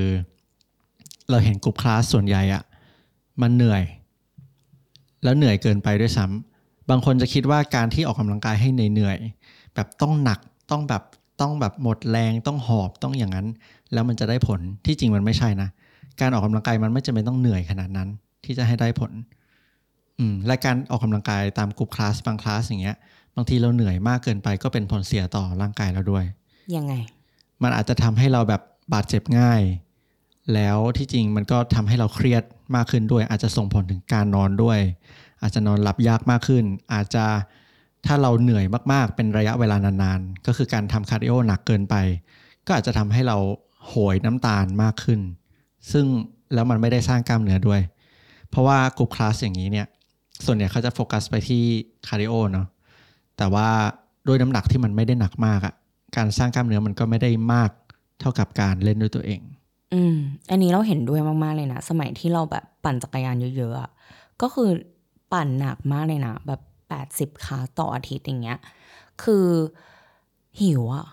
[1.29, 2.63] เราเห็นกรุ๊ปคลาสส่วนใหญ่อะ
[3.41, 3.83] มันเหนื่อย
[5.23, 6.56] แล้วเหนื่อยเกินไปด้วยซ้ำ
[6.89, 10.39] บางคนจะคิดว่าการที่ออกกำลังกายให้เหนื่อยๆแบบต้องหนัก
[10.71, 11.03] ต้องแบบ
[11.41, 13.47] ต้องแบบหมดแรงต้องหอบต้องอย่างนั้น
[13.93, 15.69] แล้วมันจะได้ผลที่จริงมันไม่ใช่นะ
[16.21, 18.09] การออกกำลังกายมันไม่จำเป็นต้องเหนื่อยขนาดนั้น
[18.45, 19.11] ที่จะให้ได้ผล
[20.19, 22.97] อืมและการออกกำลังกายตามกลุ่มคลาสบางคลาสอย่างเงี้ย
[23.35, 26.25] บางทีเราเหนื่อยมากเกินไปก็เป็นผลเสียต่อร่างกายเราด้วย
[26.75, 26.93] ยังไง
[27.63, 28.61] มันอาจจะทำให้เราแบบ
[28.93, 29.61] บาดเจ็บง่าย
[30.53, 32.43] แล้วที่จริงมันก็ทำให้เราเครียด
[32.75, 34.79] มากขึ้นด้วย อาจจะส่งผลถึงการนอนด้วย
[35.41, 37.25] อาจจะนอนหลับยากมากขึ้น อาจจะ
[38.05, 41.95] ถ้าเราเหนื่อยมากๆ เป็นระยะเวลานานๆ ก็คือการทำคาร์ดิโอหนักเกินไป
[42.65, 43.37] ก็อาจจะทำให้เรา
[43.87, 45.19] โหยน้ำตาลมากขึ้น
[45.91, 46.05] ซึ่ง
[46.53, 47.81] แล้วมันไม่ได้สร้างกล้ามเนื้อด้วย
[48.49, 49.87] เพราะว่า group class อย่างนี้เนี่ย
[50.45, 51.63] ส่วนใหญ่เขาจะโฟกัสไปที่
[52.07, 52.67] คาร์ดิโอเนาะ
[53.37, 53.67] แต่ว่า
[54.27, 55.73] ด้วยน้ำหนักที่มันไม่ได้หนักมากอะ
[56.17, 57.71] การสร้างกล้ามเนื้อมันก็ไม่ได้มาก
[58.19, 59.41] เท่ากับการเล่นด้วยตัวเอง
[59.93, 60.15] อืม
[60.51, 64.69] อันนี้เราเห็นด้วยมาก ๆ เลยนะ สมัยที่เราแบบปั่นจักรยานเยอะ ๆ ก็คือ
[65.31, 68.59] ปั่นหนักมากเลยนะ แบบแปดสิบคลาสต่ออาทิตย์อย่างเงี้ย
[69.23, 69.47] คือ
[70.61, 71.07] หิวอะ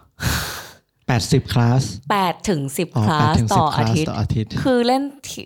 [0.83, 5.41] 80คลาสแปดถึงสิบคลาสต่ออาทิตย์ อ๋อแปดถึงสิบคลาสต่ออาทิตย์ คือเล่นที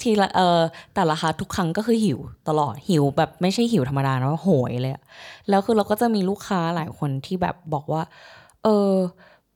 [0.00, 0.60] ทีละเออ
[0.94, 5.02] แต่ละคลาสทุกครั้งก็คือหิวตลอดหิวแบบไม่ใช่หิวธรรมดานะว่าโหยเลยอะ
[5.48, 8.02] แล้วคือเราก็จะมีลูกค้าหลายคนที่แบบบอกว่า
[8.64, 8.92] เออ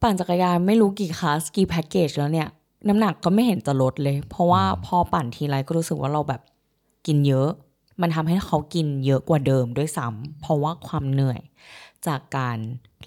[0.02, 2.48] ปั่นจักรยานไม่รู้กี่คลาสกี่แพ็กเกจแล้วเนี่ย
[2.88, 6.40] น้ำหนักก็ไม่เห็นจะลดเลย เพราะว่าพอปั่นทีไรก็รู้สึกว่าเราแบบ
[7.06, 7.50] กินเยอะ
[8.02, 11.40] มันทำให้เขากินเยอะกว่าเดิมด้วยซ้ำเพราะว่าความเหนื่อย
[12.06, 12.58] จากการ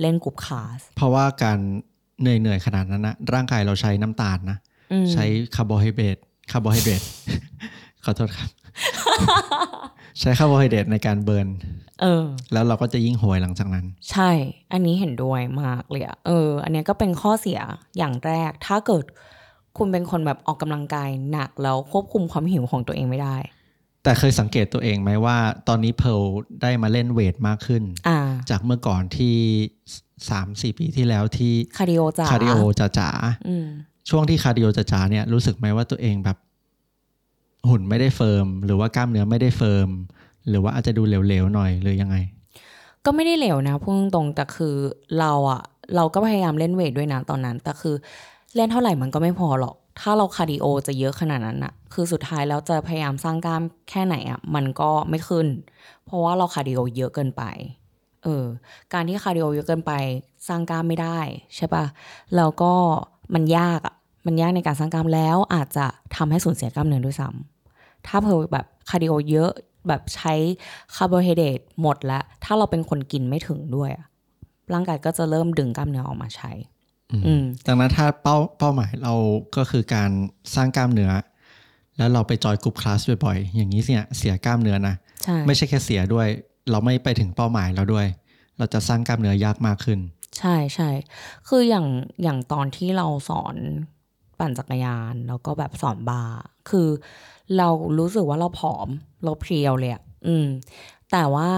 [0.01, 1.59] เล่นกลุ่มคลาส เพราะว่าการ
[2.21, 4.57] เหนื่อยๆขนาดนั้นนะร่างกายเราใช้น้ำตาลนะ
[4.91, 5.25] อืมใช้
[5.55, 6.17] คาร์โบไฮเดรต
[6.51, 7.01] คาร์โบไฮเดรต
[8.03, 8.49] ขอโทษครับ
[10.19, 11.47] ใช้คาร์โบไฮเดรตในการ burn
[12.01, 14.31] เออ แล้วเราก็จะยิ่งโหยหลังจากนั้น ใช่
[14.73, 17.59] อันนี้เห็นด้วยมากเลยอะเออ อันเนี้ยก็เป็นข้อเสีย
[17.97, 19.05] อย่างแรก ถ้าเกิด
[19.77, 23.37] คุณเป็นคนแบบออกกำลังกายหนักแล้วควบคุมความหิวของตัวเองไม่ได้
[24.03, 25.37] แต่เคยสังเกตตัวเองไหมว่า
[25.67, 26.21] ตอนนี้เพล
[26.61, 29.35] ได้มาเล่น weight มากขึ้นอ่าจากเมื่อก่อนที่
[30.29, 33.09] สามสี่ปีที่แล้วที่คาร์ดิโอจ๋าคาร์ดิโอจ๋าจ๋า
[33.47, 36.37] อืมๆช่วงที่คาร์ดิโอจ๋าจ๋าๆเนี่ยรู้สึกไหมว่าตัวเองแบบ
[37.69, 39.89] หุ่นไม่ได้ firm หรือว่ากล้ามเนื้อไม่ได้ firm
[40.49, 42.15] หรือว่าอาจจะดูเหลวๆหน่อยหรือยังไง
[43.05, 44.75] ก็ไม่ได้เหลวนะพูดตรงๆแต่คือ
[45.19, 45.61] เราอะ
[45.95, 47.95] เราก็พยายามเล่น weight ด้วยนะตอนนั้น แต่คือ
[48.55, 55.47] เล่นเท่าไหร่มันก็ไม่พอหรอก ถ้าเราคาร์ดิโอจะเยอะขนาดนั้นอะคือสุดท้ายแล้วจะพยายามสร้างกล้ามแค่ไหนอะมันก็ไม่ขึ้น
[56.05, 57.43] เพราะว่าเราคาร์ดิโอเยอะเกินไป
[58.23, 58.45] เออ
[58.93, 59.91] การที่คาร์ดิโอเยอะเกินไป
[60.47, 61.19] สร้างกล้ามไม่ได้
[61.55, 61.85] ใช่ปะ
[62.35, 62.73] แล้วก็
[63.33, 69.51] มันยากอะมันยากในการสร้างกล้ามแล้วอาจจะทำให้สูญเสียกล้ามเนื้อด้วยซ้ำถ้าเพอแบบคาร์ดิโอเยอะ
[69.87, 70.33] แบบใช้
[70.95, 74.05] คาร์โบไฮเดรตหมดแล้ว ถ้าเราเป็นคนกินไม่ถึงด้วยอะ
[74.73, 76.51] ร่างกายก็จะเริ่มดึงกล้ามเนื้อออกมาใช้
[77.67, 79.13] ดังนั้นถ้าเป้าเป้าหมายเรา
[79.57, 80.09] ก็คือการ
[80.55, 81.11] สร้างกล้ามเนื้อ
[81.97, 86.27] แล้วเราไปจอยกลุ่มคลาสบ่อยๆ อย่างนี้เนี่ยเสียกล้ามเนื้อนะใช่ไม่ใช่แค่เสียด้วย
[86.71, 88.07] เราไม่ไปถึงเป้าหมายเราด้วย
[88.57, 89.99] เราจะสร้างกล้ามเนื้อยากมากขึ้น
[90.37, 90.89] ใช่ใช่
[91.47, 91.87] คืออย่าง
[92.23, 93.55] อย่างตอนที่เราสอน
[94.39, 96.87] ปั่นจักรยานแล้วก็แบบสอนบาร์คือ
[97.57, 98.87] เรารู้สึกว่าเราผอม
[99.23, 100.45] เราเพรียวเลยอะอืม
[101.11, 101.49] แต่ว่า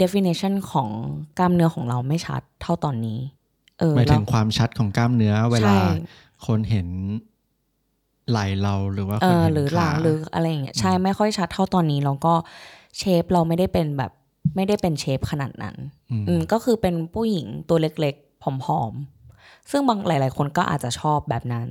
[0.00, 0.88] definition ของ
[1.38, 3.43] กล้ามเนื้อของเราไม่ชัดเท่าตอนนี้เออ
[3.96, 5.78] หมายถึงแล้วความชัดของกล้ามเนื้อเวลาใช่
[6.46, 6.88] คนเห็น
[8.30, 12.34] ไหล่เราหรือว่าเอคนอเห็นหรือหลัขางหรืออะไรอย่างเงี้ยใช่ไม่ค่อยชัดเท่าตอนนี้แล้วก็
[12.98, 14.12] เชฟเราไม่ได้เป็นแบบ
[14.56, 15.76] ไม่ได้เป็นเชฟขนาดนั้น
[16.20, 21.68] มอืมก็คือเป็นผู้หญิงตัวเล็กๆผอมๆ ซึ่งบางหลาย ๆ คนก็อาจจะชอบแบบนั้น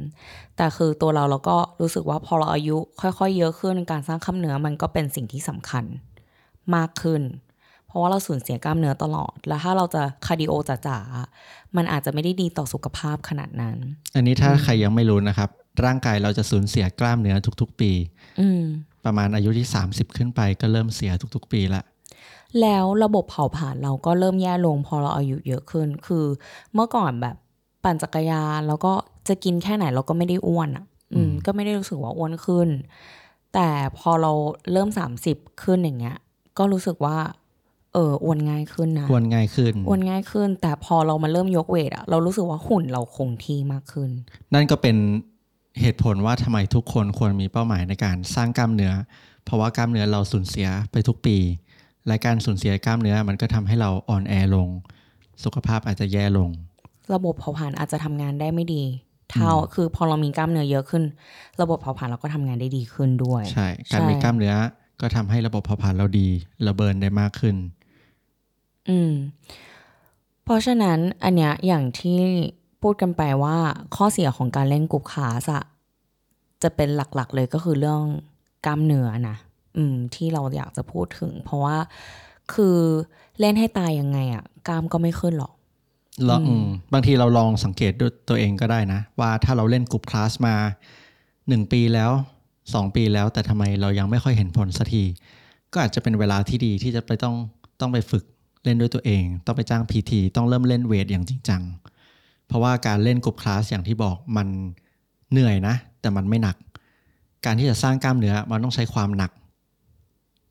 [0.58, 5.86] แต่คือตัวเราเราก็รู้สึกว่าพอเราอายุค่อยๆ เยอะขึ้นการสร้างกล้ามเนื้อมันก็เป็นสิ่งที่สำคัญ
[6.76, 7.43] มากขึ้นเพ
[7.94, 13.76] ราะว่าเราสูญเสียกล้ามเนื้อตลอด แล้วถ้าเราจะคาร์ดิโอจ๋าๆมันอาจจะไม่ได้ดีต่อสุขภาพขนาดนั้น
[14.16, 15.50] อันนี้ถ้าใครยังไม่รู้นะครับ
[15.86, 17.92] ร่างกายเราจะสูญเสียกล้ามเนื้อทุก ๆ ปี
[18.40, 18.64] อืม
[19.06, 21.84] ประมาณอายุที่ 30 ขึ้นไปก็เริ่มเสียทุก ๆ ปีละ
[22.62, 26.26] แล้วระบบเผาผลาญเราก็เริ่มแย่ลงพอเราอายุเยอะขึ้น คือ
[26.74, 27.36] เมื่อก่อนแบบ
[27.84, 28.94] ปั่นจักรยานแล้วก็
[29.28, 32.70] จะกินแค่ไหนเราก็ไม่ได้อ้วนอะ อืม ก็ไม่ได้รู้สึกว่าอ้วนขึ้น
[33.54, 34.32] แต่พอเรา
[34.72, 36.18] เริ่มสามสิบขึ้นอย่างเงี้ย
[36.58, 37.18] ก็รู้สึกว่า
[37.94, 44.10] เอออ้วนง่ายขึ้นนะควรง่ายขึ้นอ้วนง่ายขึ้น แต่พอเรามาเริ่มยกเวทอะเรารู้สึกว่าหุ่นเราคงที่มากขึ้น
[44.54, 44.98] นั่นก็เป็น
[45.82, 48.94] เหตุผลว่าทำไมทุกคนควรมีเป้าหมายในการสร้างกล้ามเนื้อ
[49.46, 51.38] เพราะว่ากล้ามเนื้อเราสูญเสียไปทุกปี
[52.08, 54.70] และการสูญเสียกล้ามเนื้อมันก็ทำให้เราอ่อนแอลง
[55.44, 56.50] สุขภาพอาจจะแย่ลง
[57.14, 58.84] ระบบเผาผลาญอาจจะทำงานได้ไม่ดี
[59.32, 61.04] เท่าคือพอเรามีกล้ามเนื้อเยอะขึ้น
[61.62, 64.56] ระบบเผาผลาญเราก็ทำงานได้ดีขึ้นด้วย ใช่ การใช่มีกล้ามเนื้อ
[65.02, 66.28] ก็ทำให้ระบบเผาผลาญเราดี
[66.68, 67.56] ระเบิร์นได้มากขึ้น
[68.90, 69.14] อืม
[70.44, 72.22] เพราะฉะนั้นอันเนี้ยอย่างที่
[72.82, 73.58] พูดกันไปว่า
[73.96, 75.64] ข้อเสียของการเล่นกลุ่มคลาสอะ
[76.64, 78.04] จะเป็นหลักๆเลยก็คือเรื่อง
[78.66, 79.38] กล้ามเนื้อนะ
[79.78, 81.78] อืม ที่เราอยากจะพูดถึง เพราะว่า
[82.54, 82.78] คือ
[83.40, 85.54] เล่นให้ตายยังไงอะกล้ามก็ไม่ขึ้นหรอก
[86.26, 90.56] แล้วอืมบางทีเราลองสังเกตด้วยตัวเองก็ได้นะ ว่าถ้าเราเล่นกลุ่มคลาสมา
[91.48, 92.12] หนึ่งปีแล้ว
[92.74, 95.04] สองปีแล้วแต่ทำไมเรายังไม่ค่อยเห็นผลสักที
[95.72, 97.36] ก็อาจจะเป็นเวลาที่ดีที่จะไปต้อง
[97.80, 98.24] ต้องไปฝึก
[98.64, 101.62] เล่นด้วยตัวเอง ต้องไปจ้างพีทีต้องเริ่มเล่นเวทอย่างจริงจัง
[102.48, 104.48] เพราะว่าการเล่นกลุ่มคลาสอย่างที่บอกมัน
[105.32, 106.56] เหนื่อยนะ แต่มันไม่หนัก
[107.46, 109.32] การที่จะสร้างกล้ามเนื้อมันต้องใช้ความหนัก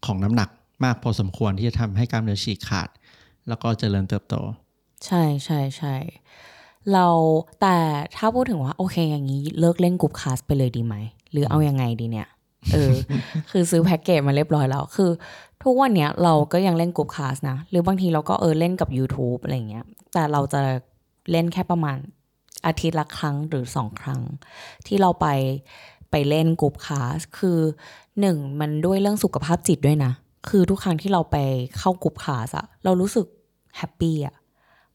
[0.07, 0.48] ของน้ำหนัก
[0.85, 2.88] มากพอสมควรที่จะทำให้กล้ามเนื้อฉีกขาด
[3.48, 4.35] แล้วก็เจริญเติบโต
[5.07, 5.94] ใช่ใช่ใช่
[6.92, 7.07] เรา
[7.61, 7.77] แต่
[8.16, 10.94] ถ้าพูดถึงว่าโอเคอย่างนี้เลิกเล่นกลุ่มคลาสไปเลยดีไหม
[11.33, 12.29] หรือเอายังไงดีเนี่ย
[12.72, 12.92] เออ
[13.51, 15.11] คือซื้อแพ็กเกจมาเรียบร้อยแล้ว คือ
[15.64, 20.61] ทุกวันเนี้ยเราก็ยังเล่นกลุ่มคลาสนะ หรือบางทีเราก็เออเล่นกับ YouTube อะไรเงี้ย แต่เราจะ
[21.31, 21.98] เล่นแค่ประมาณ
[22.66, 24.20] อาทิตย์ละครั้งหรือสองครั้ง
[24.87, 25.27] ที่เราไป
[26.11, 27.59] ไปเล่นกลุ่มคลาสคือ
[28.20, 30.12] หนึ่งมันด้วยเรื่องสุขภาพจิตด้วยนะ
[30.48, 31.37] คือทุกครั้งที่เราไป
[31.79, 33.27] เข้ากลุ่มคลาสอะเรารู้สึก
[33.77, 34.35] แฮปปี้อะ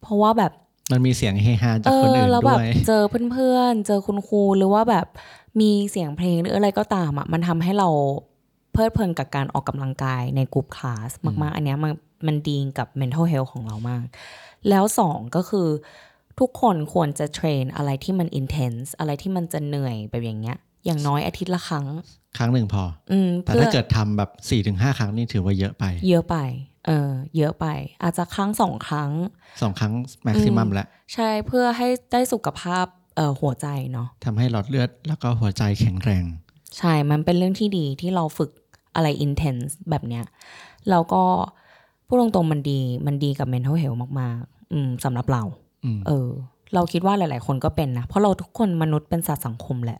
[0.01, 0.51] เพราะว่าแบบ
[0.91, 5.07] มันมีเสียงเฮฮาจากเอคนออื่นแล้วด้แบบวยเจอเพื่อนๆเจอคุณครูหรือว่าแบบ
[5.59, 7.89] มีเสียงเพลงหรืออะไรก็ตามอะมันทำให้เรา
[8.77, 11.93] เพลิดเพลินกับการออกกำลังกายในกลุ่มคลาสมาก ๆ อันเนี้ยมัน
[12.27, 14.05] มันดีกับ mental health ของเรามาก
[14.69, 15.67] แล้วสองก็คือ
[16.39, 21.85] ทุกคนควรจะเทรนอะไรที่มัน intense อะไรที่มันจะเหนื่อยแบบอย่างเงี้ย อย่างน้อยอาทิตย์ละครั้ง
[22.37, 26.37] ครั้งหนึ่งพอ อืมแต่เพื่อถ้าเกิดทำแบบ4ี่ถึงห้าครั้งนี่ถือว่าเยอะไป เยอะไป
[26.87, 27.65] เออเยอะไป
[28.03, 29.11] อาจจะครั้งสองครั้ง
[29.61, 32.85] สองครั้งแม็กซิมัมแล้วใช่เพื่อให้ได้สุขภาพ
[33.15, 36.25] เอ่อหัวใจเนาะทำให้หลอดเลือดแล้วก็หัวใจแข็งแรง
[36.77, 38.51] ใช่มันเป็นเรื่องที่ดีที่เราฝึก
[38.97, 40.23] อะไร intense แบบเนี้ย
[40.89, 41.23] แล้วก็
[42.07, 45.43] พูดตรงๆมันดีมันดีกับ mental health มากๆ อืมสำหรับเรา
[45.85, 46.29] อืมเออ
[46.73, 49.99] เราคิดว่าหลาย ๆ คนก็เป็นนะ เพราะเราทุกคนมนุษย์เป็นสัตว์สังคมแหละ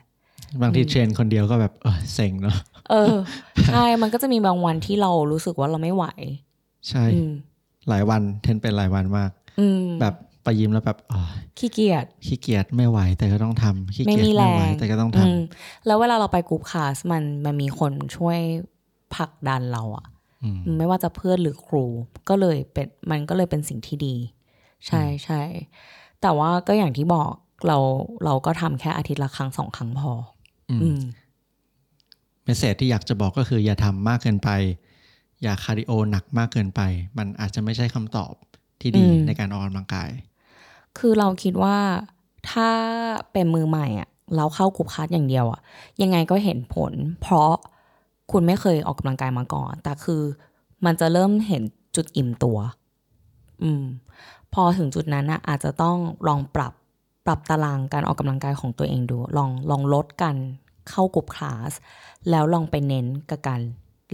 [0.61, 2.57] บางทีเทรนคนเดียวก็แบบเออเซ็งเนาะ
[2.91, 3.15] เออ
[3.67, 6.05] ใช่มันก็จะมีบางวันที่เรารู้สึกว่าเราไม่ไหว
[6.89, 7.31] ใช่อืม
[7.89, 11.21] หลายวัน train เป็นหลายวันมากอืมแบบไปยิมแล้วแบบอ๋อ
[11.57, 15.39] ขี้เกียจขี้เกียจไม่ไหวแต่ก็ต้องทำ ไม่มีแรง ขี้เกียจมีแรไม่ไหวแต่ก็ต้องทำอืม
[15.85, 18.39] แล้วเวลาเราไป group class มันมันมีคนช่วย
[19.15, 20.07] ผลักดันเราอะ
[20.43, 21.85] อืมไม่ว่าจะเพื่อนหรือครู
[22.29, 24.15] ก็เลยเป็นมันก็เลยเป็นสิ่งที่ดี
[24.87, 25.41] ใช่ใช่
[26.21, 27.31] แต่ว่าก็อย่างที่บอก
[27.67, 27.77] เรา
[28.25, 30.11] เราก็ทำแค่อาทิตย์ละครั้งสองครั้งพอ
[30.69, 31.01] อืมอืม
[32.43, 34.49] message ที่อยากจะบอกก็คืออย่าทำมากเกินไป
[35.43, 36.81] อย่าคาร์ดิโอหนักมากเกินไป
[37.17, 38.33] มันอาจจะไม่ใช่คำตอบ
[38.81, 40.09] ที่ดีอืมในการออกกำลังกาย
[40.97, 41.77] คือเราคิดว่า
[42.51, 42.69] ถ้า
[43.31, 45.61] เป็นมือใหม่อะ เราเข้ากลุ่มคลาสอย่างเดียวอะ
[46.01, 47.53] ยังไงก็เห็นผล เพราะ
[48.31, 50.21] คุณไม่เคยออกกำลังกายมาก่อน แต่คือ
[50.85, 51.63] มันจะเริ่มเห็น
[51.95, 52.57] จุดอิ่มตัว
[53.63, 53.83] อืม
[54.53, 56.73] พอถึงจุดนั้นอะอาจจะต้องลองปรับ
[57.25, 60.35] ปรับตารางการออกกำลังกายของตัวเองดู ลองลองลดกัน
[60.89, 61.71] เข้ากลุ่มคลาส
[62.29, 63.61] แล้วลองไปเน้นกับการ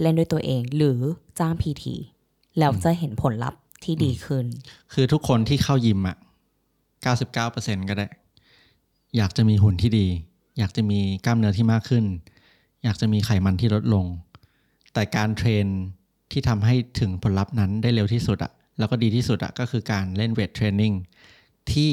[0.00, 1.00] เล่นด้วยตัวเอง หรือ
[1.38, 1.94] จ้างพีที
[2.58, 4.44] แล้วจะเห็นผลลัพธ์ที่ดีขึ้น
[4.92, 6.16] คือทุกคนที่เข้ายิมอะ
[7.22, 8.08] 99%ก็ได้
[9.16, 10.06] อยากจะมีหุ่นที่ดี
[10.58, 12.04] อยากจะมีกล้ามเนื้อที่มากขึ้น
[12.84, 14.06] อยากจะมีไขมันที่ลดลง
[14.94, 15.66] แต่การเทรน
[16.32, 20.92] ที่ทำให้ถึงผลลัพธ์นั้นได้เร็วที่สุดอะแล้วก็ดีที่สุดอะก็คือการเล่นเวทเทรนนิ่ง
[21.72, 21.92] ที่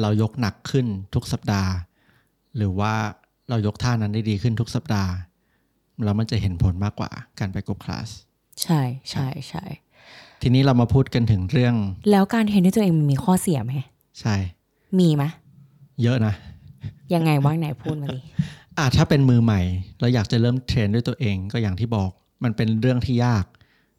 [0.00, 1.72] เรายกหนักขึ้นทุกสัปดาห์
[2.56, 2.94] หรือว่า
[3.48, 5.12] เรายกท่านั้นได้ดีขึ้นทุกสัปดาห์
[6.04, 8.08] แล้วมันจะเห็นผลมากกว่าการไปกลุ่มคลาส
[8.62, 9.64] ใช่ใช่ใช่
[10.42, 11.74] ทีนี้เรามาพูดกันถึงเรื่อง
[12.10, 13.72] แล้วการเทรนด้วยตัวเองมันมีข้อเสียไหม
[14.20, 14.34] ใช่
[14.98, 15.24] มีไหม
[16.02, 16.34] เยอะนะ
[17.14, 18.20] ยังไงว่างไหนพูดมาดิ
[18.78, 19.60] อะถ้าเป็นมือใหม่
[20.00, 22.10] เราอยากจะเริ่มเทรนด้วยตัวเอง ก็อย่างที่บอก
[22.44, 23.44] มันเป็นเรื่องที่ยาก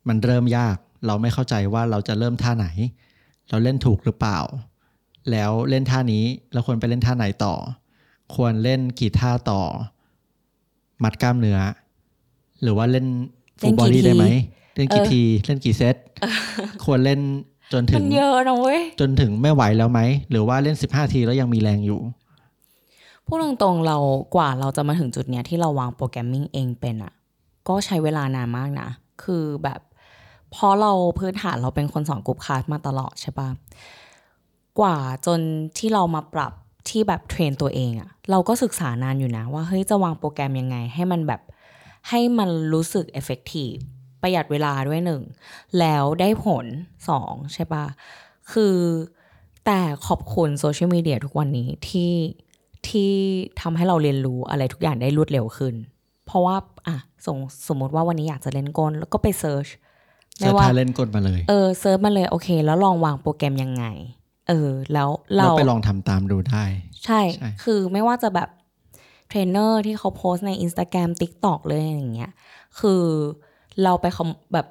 [0.08, 2.68] มันเริ่มยาก เราไม่เข้าใจว่าเราจะเริ่มท่าไหน
[3.50, 4.40] เราเล่นถูกหรือเปล่า
[5.32, 7.54] แล้วเล่นท่านี้เราควรไปเล่นท่าไหนต่อ
[8.36, 9.62] ควรเล่นกี่ท่าต่อ
[11.04, 11.60] มัดกล้ามเนื้อ
[12.62, 13.06] หรือว่าเล่น
[13.60, 14.26] full body ได้ไหม
[14.76, 15.96] เล่นกี่ที เล่นกี่เซต
[16.86, 17.20] ควรเล่น
[17.74, 22.00] จนถึง มันเยอะนะเว้ยจนถึงไม่ไหวแล้วไหม หรือว่าเล่น15ทีแล้วยังมีแรงอยู่
[23.28, 23.98] พูดตรงๆเรา
[24.36, 27.14] กว่าเราจะมาถึงจุดเนี้ยที่เราวาง programming เองเป็นอะ
[27.68, 28.90] ก็ใช้เวลานานมากนะ
[29.24, 29.82] คือแบบ
[30.52, 33.50] เพราะเราพื้นฐานเราเป็นคนสอน group class มาตลอดใช่ปะ
[34.80, 35.40] กว่าจน
[35.78, 36.54] ที่เรามาปรับ
[36.90, 41.42] ที่แบบ train ตัวเองอะเราก็ศึกษานานอยู่นะ ว่าเฮ้ยจะวางโปรแกรมยังไง ให้มันแบบ
[42.10, 43.78] ให้มันรู้สึก effective
[44.22, 45.22] ประหยัดเวลาด้วยหนึ่ง
[45.80, 46.66] แล้วได้ผล
[47.10, 47.86] สองใช่ปะ
[48.52, 48.76] คือ
[49.66, 52.12] แต่ขอบคุณโซเชียลมีเดียทุกวันนี้ที่
[52.90, 53.12] ที่
[53.62, 55.76] ทำให้เราเรียนรู้อะไรทุกอย่างได้รวดเร็วขึ้น
[56.26, 56.56] เพราะว่า
[56.88, 59.68] อะสมสมมติว่าวันนี้อยากจะเล่นก้นแล้วก็ไป search
[60.38, 63.86] search ท่าเล่นก้นมาเลย เออ search มาเลยโอเค แล้วลองวางโปรแกรมยังไง
[64.50, 66.64] เออ แล้วเราเราไปลองทำตามดูได้
[67.06, 68.50] ใช่ใช่ คือไม่ว่าจะแบบ
[69.30, 72.32] เทรนเนอร์ที่เขาโพสต์ใน Instagram TikTok เลยอย่างเงี้ย
[72.80, 73.04] คือ
[73.84, 74.68] เราไปขโมยแบบ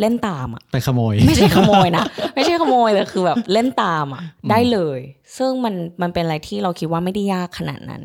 [0.00, 5.00] เล่นตามอะไปขโมย ไม่ใช่ขโมยนะ ไม่ใช่ขโมยแต่คือแบบเล่นตามอะ ได้เลย
[5.36, 8.02] ซึ่งมันมันเป็นอะไรที่เราคิดว่าไม่ได้ยากขนาดนั้น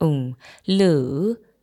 [0.00, 0.20] อืม
[0.74, 1.04] หรือ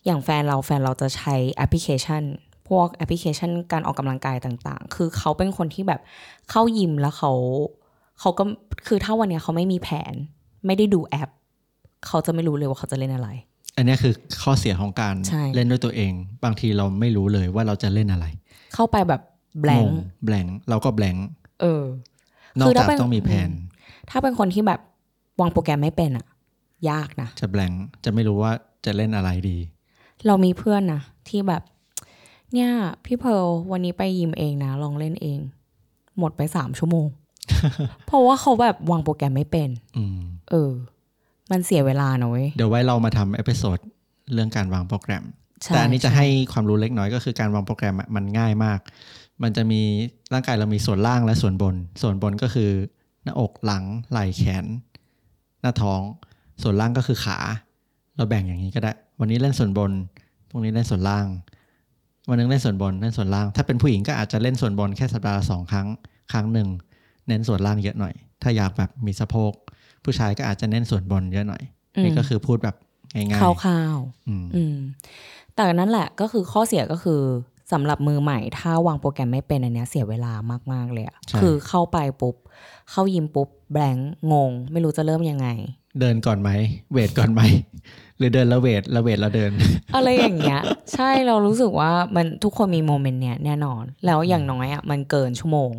[0.06, 2.24] อย่างแฟนเราแฟนเราจะใช้แอปพลิเคชัน
[2.68, 6.02] พวกแอปพลิเคชันการออกกำลังกายต่าง ๆ คือเขาเป็นคนที่แบบ
[6.50, 7.32] เข้ายิมแล้วเขา
[8.20, 8.44] เขาก็
[8.88, 10.14] คือถ้าวันเนี้ยเขาไม่มีแผน
[10.66, 11.30] ไม่ได้ดูแอป
[12.08, 13.30] เขาจะไม่รู้เลยว่าเขาจะเล่นอะไร
[13.76, 18.26] อันเนี้ยคือข้อเสียของการใช่เล่นด้วยตัวเอง บางทีเราไม่รู้เลยว่าเราจะเล่นอะไร
[18.74, 19.22] เข้าไปแบบ
[19.62, 19.88] แบงง
[20.26, 21.16] แบงเราก็แบง
[21.62, 21.84] เออ
[22.58, 23.50] นอกคือจาถ้ากเป็นต้องมีแผน
[24.10, 24.80] ถ้าเป็นคนที่แบบ
[25.42, 26.26] วางโปรแกรมไม่เป็นอะ
[26.90, 27.72] ยากนะ จะแบง
[28.04, 28.52] จะไม่รู้ว่า
[28.86, 29.58] จะเล่นอะไรดี
[30.26, 31.64] เรามีเพื่อนนะที่แบบ
[32.54, 32.72] เนี่ย
[33.06, 35.40] พี่เพร์ลวันนี้ไปยิมเองนะลองเล่นเอง
[36.20, 37.08] หมดไปสามชั่วโมง
[38.06, 40.20] เพราะว่าเขาแบบวางโปรแกรมไม่เป็นอืม
[40.52, 40.72] เออ
[41.52, 43.80] มันเสียเวลานะเว้ยเดี๋ยวไว้เรามาทำ episode
[44.34, 45.24] เรื่องการวางโปรแกรม
[45.64, 48.80] ใช่แต่อันนี้จะช่ให้ความรู้เล็กน้อยก็คือการวางโปรแกรมอะมันง่ายมาก
[49.44, 49.82] มันจะมี
[50.34, 52.72] ร่างกายเรามีส่วนล่างและส่วนบน ส่วนบนก็คือ
[53.24, 54.66] หน้าอกหลังไหล่แขน
[55.62, 56.02] หน้าท้อง
[56.62, 57.38] ส่วนล่างก็คือขา
[58.16, 59.92] เราแบ่งอย่างนี้ก็ได้ วันนี้เล่นส่วนบน
[60.50, 61.26] พรุ่งนี้เล่นส่วนล่าง
[62.30, 65.88] วันหนึงเล่นส่วนบนเล่นส่วนล่าง ถ้าเป็นผู้หญิงก็อาจจะเล่นส่วนบนแค่สัปดาห์ละสองครั้ง
[66.32, 66.68] ครั้งหนึ่ง
[67.28, 69.52] เน้นส่วนล่างเยอะหน่อย ถ้าอยากแบบมีสะโพก
[70.04, 71.64] ผู้ชายก็อาจจะเน้นส่วนบนเยอะหน่อย
[71.96, 72.76] อืมนี่ก็คือพูดแบบ
[73.14, 74.78] ง่ายคร่าวๆๆอืมอืม
[75.56, 77.22] แต่นั่นแหละก็คือข้อเสียก็คือ
[77.72, 80.32] สำหรับมือใหม่ ถ้าวางโปรแกรมไม่เป็นอันเนี้ยเสียเวลา
[80.72, 82.36] มาก ๆ เลยอะใช่คือเข้าไปปุ๊บ
[82.92, 85.48] เข้ายิมปุ๊บแบงค์งง ไม่รู้จะเริ่มยังไง
[86.00, 86.50] เดินก่อนไหม
[86.92, 87.42] เวทก่อนไหม
[88.18, 89.52] หรือเดินแล้วเวทแล้วเวทแล้วเดิน
[89.96, 90.60] อะไรอย่างเงี้ย
[90.94, 95.72] ใช่เรารู้สึกว่ามันทุกคนมีโมเมนต์เนี้ยแน่นอน แล้วอย่างน้อยอะมันเกินชั่วโมง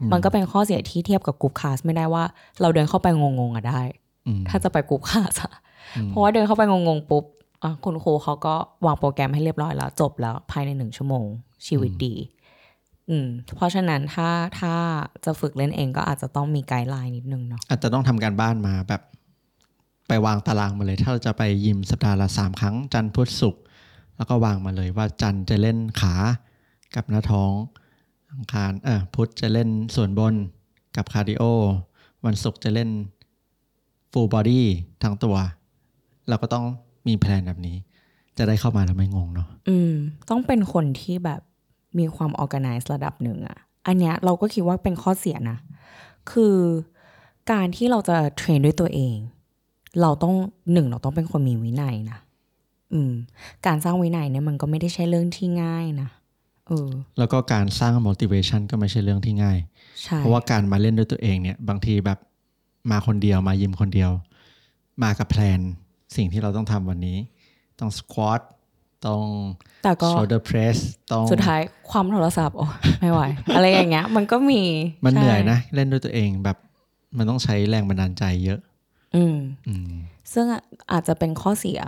[0.00, 2.24] อืมมันก็เป็นข้อเสียที่เทียบกับกรุ๊ปคลาสไม่ได้ว่า
[2.60, 3.80] เราเดินเข้าไปงงๆอะได้
[4.26, 5.52] อืมถ้าจะไปกรุ๊ปคลาสอะ
[5.96, 7.41] อืมเพราะว่าเดินเข้าไปงงๆปุ๊บอะ
[7.84, 8.54] คุณครูเขาก็
[8.86, 11.24] วางโปรแกรมให้เรียบร้อยแล้ว จบแล้วภายในหนึ่งชั่วโมง
[11.66, 12.14] ชีวิตดี
[13.10, 14.28] อืม เพราะฉะนั้นถ้า
[14.60, 14.74] ถ้า
[15.24, 19.02] จะฝึกเล่นเองก็อาจจะต้องมี guideline นิดนึงเนาะอาจจะต้องทำการบ้านมาแบบ
[20.08, 23.62] ไปวางตารางมาเลย ถ้าเราจะไปยิมสัปดาห์ละสามครั้ง จันทร์พุธศุกร์
[24.16, 26.14] แล้วก็วางมาเลยว่าจันทร์จะเล่นขา
[26.94, 27.52] กับหน้าท้อง
[28.32, 30.34] อังคารเออพุธจะเล่นส่วนบน
[30.96, 31.42] กับ cardio
[32.24, 32.90] วันศุกร์จะเล่น
[34.12, 34.66] full body
[35.02, 35.36] ทั้งตัว
[36.28, 36.64] เราก็ต้อง
[37.06, 37.76] มี plan แบบนี้
[38.38, 39.92] จะได้เข้ามาแล้วไม่งงเนาะอืม
[40.30, 41.40] ต้องเป็นคนที่แบบ
[41.98, 45.58] มีความ organize ระดับหนึ่งอะอันเนี้ยเราก็คิดว่าเป็นข้อเสียนะ
[46.32, 46.56] คือ
[47.52, 49.16] การที่เราจะเทรนด้วยตัวเอง
[50.00, 50.34] เราต้อง
[50.72, 52.18] หนึ่งเราต้องเป็นคนมีวินัยนะ
[52.92, 53.12] อืม
[53.66, 56.08] การสร้างวินัยเนี่ยมันก็ไม่ได้ใช่เรื่องที่ง่ายนะ
[56.66, 56.88] เออ
[57.18, 59.58] แล้วก็การสร้าง motivation ก็ไม่ใช่เรื่องที่ง่าย
[60.02, 62.18] ใช่เพราะว่าการมาเล่นด้วยตัวเองเนี่ย บางทีแบบ
[62.90, 64.10] มาคนเดียวมายิมคนเดียว
[65.02, 65.60] มากับแพลน
[66.16, 67.18] สิ่งที่เราต้องทำวันนี้
[67.80, 68.40] ต้องสควอต
[69.06, 69.24] ต้อง
[69.84, 70.76] แต่ก็ shoulder press
[71.12, 72.66] ต้องสุดท้ายความโทรศัพท์โอ้
[73.00, 73.22] ไม่ไหว
[73.54, 74.62] อะไรอย่างเงี้ย มันก็มี
[75.04, 76.56] มันใช่เหนื่อยนะ เล่นด้วยตัวเองแบบ
[77.16, 78.60] มันต้องใช้แรงบันดาลใจเยอะ
[79.16, 79.36] อืม
[79.68, 79.92] อืม
[80.32, 80.46] ซึ่ง
[80.92, 81.80] อาจจะเป็นข้อเสีย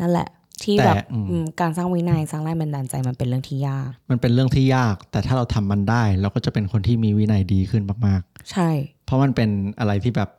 [0.00, 0.28] นั่นแหละ
[0.62, 10.30] ที่แต่แบบอืมอืมการสร้างวินัยสร้างแรงบันดาลใจมันเป็นเรื่องที่ยาก มันเป็นเรื่องที่ยาก แต่ถ้าเราทำมันได้ เราก็จะเป็นคนที่มีวินัยดีขึ้นมากใช่ๆเพราะมันเป็นอะไรที่แบบ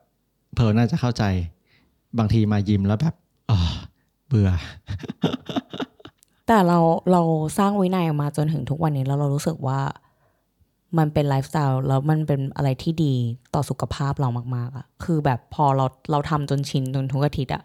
[0.56, 1.24] เพร์ลน่าจะเข้าใจ
[2.18, 3.16] บางทีมายิมแล้วแบบ
[3.52, 3.58] อ๋อ
[4.28, 4.50] เบื่อ
[6.48, 6.80] แต่เรา
[7.12, 7.22] เรา
[7.58, 9.80] สร้างวินัยมาจนถึงทุกวันนี้แล้วเรารู้สึกว่า
[10.98, 13.14] มันเป็นไลฟ์สไตล์แล้วมันเป็นอะไรที่ดี
[13.54, 17.64] ต่อสุขภาพเรามาก ๆอะคือแบบพอเราเราทำจนชินจนทุกอาทิตย์อะ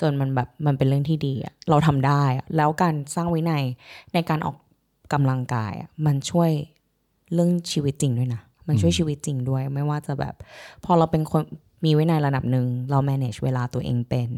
[0.00, 3.64] จนมันแบบมันเป็นเรื่องที่ดีอะเราทำได้อะแล้วการสร้างวินัย
[4.14, 4.56] ในการออก
[5.12, 6.50] กำลังกายอะมันช่วย
[7.34, 10.34] เรื่องชีวิตจริงด้วยนะมันช่วยชีวิตจริงด้วย ไม่ว่าจะแบบ
[10.84, 11.42] พอเราเป็นคน
[11.84, 14.30] มีวินัยระดับหนึ่งเรา manage เวลาตัวเองเป็น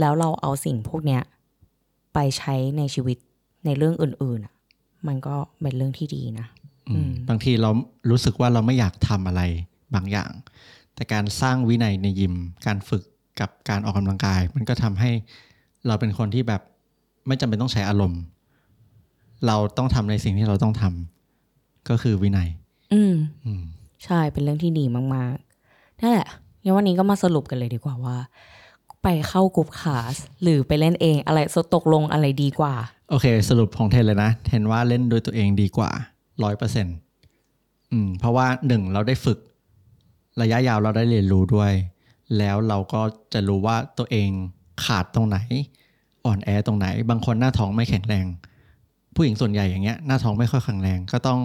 [0.00, 1.22] แล้วเราเอาสิ่งพวกเนี้ย
[2.14, 3.16] ไปใช้ในชีวิต
[3.64, 4.54] ในเรื่องอื่นๆอะ
[5.06, 6.46] มันก็เป็นเรื่องที่ดีนะ
[6.88, 7.70] อืมบางทีเรา
[8.10, 9.42] รู้สึกว่าเราไม่อยากทำอะไร
[9.94, 10.30] บางอย่าง
[10.94, 12.34] แต่การสร้างวินัยในยิม
[12.66, 13.02] การฝึก
[13.40, 15.10] กับการออกกำลังกาย มันก็ทำให้
[15.86, 16.62] เราเป็นคนที่แบบ
[17.26, 18.22] ไม่จำเป็นต้องใช้อารมณ์
[19.46, 22.48] เราต้องทำในสิ่งที่เราต้องทำก็คือวินัย
[22.92, 23.14] อืม
[23.46, 23.62] อืม
[24.04, 26.28] ใช่เป็นเรื่องที่ดีมากๆนั่นแหละ
[26.66, 28.16] งั้นวันนี้ก็มาสรุปกันเลยดีกว่าว่า
[29.02, 31.38] ไปเข้ากลุ่มคลาสหรือไปเล่นเองอะไร
[31.74, 32.74] ตกลงอะไรดีกว่า
[33.10, 35.90] โอเค สรุปของเทนเลยนะ เทนว่าเล่นโดยตัวเองดีกว่า
[36.44, 36.96] ร้อยเปอร์เซ็นต์
[37.92, 39.38] อืมเพราะว่าหนึ่งเราได้ฝึก
[40.42, 41.72] ระยะยาวเราได้เรียนรู้ด้วย
[42.38, 43.02] แล้วเราก็
[43.32, 44.28] จะรู้ว่าตัวเอง
[44.84, 45.38] ขาดตรงไหน
[46.26, 48.26] อ่อนแอตรงไหน บางคนหน้าท้องไม่แข็งแรง
[49.14, 51.40] ผู้หญิงส่วนใหญ่อย่างเงี้ยหน้าท้องไม่ค่อยแข็งแรง ก็ต้อง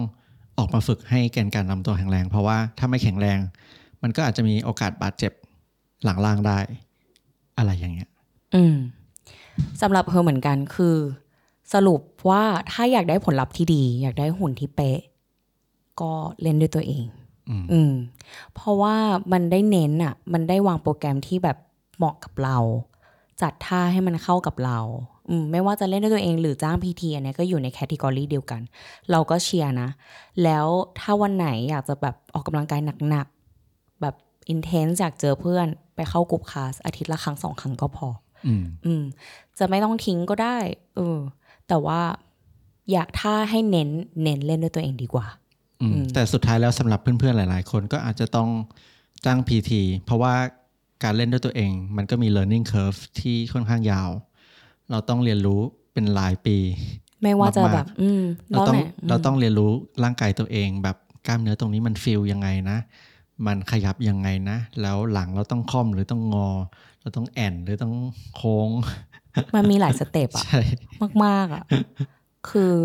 [0.58, 3.38] ออกมาฝึกให้แกนการลำตัวแข็งแรง เพราะว่าถ้าไม่แข็งแรง
[4.02, 5.32] มันก็อาจจะมีโอกาสบาดเจ็บ
[6.04, 6.58] หลังล่างได้
[7.58, 8.08] อะไรอย่างเงี้ย
[8.54, 8.76] อืม
[9.80, 10.96] สำหรับเธอเหมือนกันคือ
[11.74, 12.42] สรุปว่า
[12.72, 15.00] ถ้าอยากได้ผลลัพธ์ที่ดี อยากได้หุ่นที่เป๊ะ
[16.00, 17.04] ก็เล่นด้วยตัวเอง
[17.48, 17.92] อืมอืม
[18.54, 18.96] เพราะว่า
[19.32, 21.58] มันได้เน้นอะ มันได้วางโปรแกรมที่แบบ
[21.96, 22.58] เหมาะกับเรา
[23.42, 24.78] จัดท่าให้มันเข้ากับเรา
[25.28, 28.60] อืม ไม่ว่าจะเล่นด้วยตัวเองหรือจ้าง PT อันเนี้ยก็อยู่ใน category เดียวกัน
[29.10, 29.88] เราก็เชียร์นะ
[30.42, 30.66] แล้ว
[30.98, 32.80] ถ้าวันไหนอยากจะแบบออกกำลังกาย
[33.10, 33.41] หนักๆแบบ
[34.48, 35.66] intense อยากเจอเพื่อน
[35.96, 38.08] ไปเข้า group class อาทิตย์ละครั้งสองครั้งก็พอ
[38.46, 39.02] อืมอืม
[39.58, 40.56] จะไม่ต้องทิ้งก็ได้
[40.96, 41.18] เออ
[41.68, 42.00] แต่ว่า
[42.92, 43.88] อยากถ้าให้เน้น
[44.22, 45.26] เน้นเล่นด้วยตัวเองดีกว่า
[45.82, 48.48] อืมแต่สุดท้ายแล้วสำหรับเพื่อนๆหลาย ๆ คนก็อาจจะต้อง
[49.24, 49.70] จ้าง PT
[50.04, 50.34] เพราะว่า
[51.02, 54.10] การเล่นด้วยตัวเอง มันก็มี learning curve ที่ค่อนข้างยาว
[54.90, 55.60] เราต้องเรียนรู้
[55.92, 56.56] เป็นหลายปี
[57.22, 59.70] ไม่ว่าจะมากๆแบบอืมเราแล้วต้องไหนเราต้องเรียนรู้
[60.04, 62.78] ร่างกายตัวเอง แบบกล้ามเนื้อตรงนี้มันฟีลยังไงนะ
[63.46, 66.48] มันขยับยังไงนะ แล้วหลังเราต้องค่อมหรือต้องงอ
[67.00, 67.94] เราต้องแอนหรือต้อง
[68.36, 68.70] โค้ง
[69.54, 70.60] มันมีหลายสเต็ปอะใช่
[71.24, 71.64] มากๆอะ
[72.50, 72.76] คือ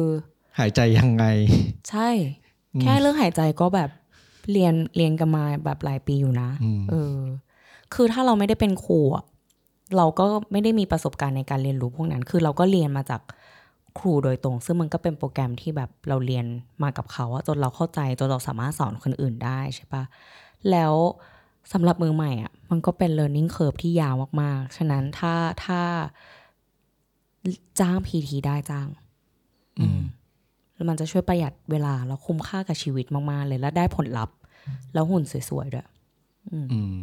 [0.60, 1.26] หายใจยังไง
[1.90, 2.10] ใช่
[2.82, 3.90] แค่เรื่องหายใจก็แบบ
[4.52, 7.18] เรียนเรียนกันมาแบบหลายปีอยู่นะอืมเออ
[7.94, 9.26] คือถ้าเราไม่ได้เป็นครูอะ
[9.98, 13.22] เราก็ไม่ได้มีประสบการณ์ในการเรียนรู้พวกนั้น คือเราก็เรียนมาจาก
[14.00, 16.46] ครูโดยตรง ซึ่งมันก็เป็นโปรแกรมที่แบบเราเรียน
[16.84, 20.04] มากับเขาอะจนเราเข้าใจจนเราสามารถสอนคนอื่นได้ใช่ปะ
[20.72, 20.94] แล้ว
[21.74, 25.34] สำหรับมือใหม่อะมันก็เป็น learning curve ที่ยาวมากๆ ฉะนั้นถ้า
[25.66, 25.82] ถ้า
[27.80, 28.88] จ้าง PT ได้จ้าง
[29.80, 30.02] อืม
[30.74, 34.36] แล้วมันจะช่วยประหยัดเวลา แล้วคุ้มค่ากับชีวิตมาก ๆ เลยแล้วได้ผลลัพธ์
[34.94, 35.88] แล้วหุ่นสวย ๆ ด้วย
[36.52, 37.00] อืม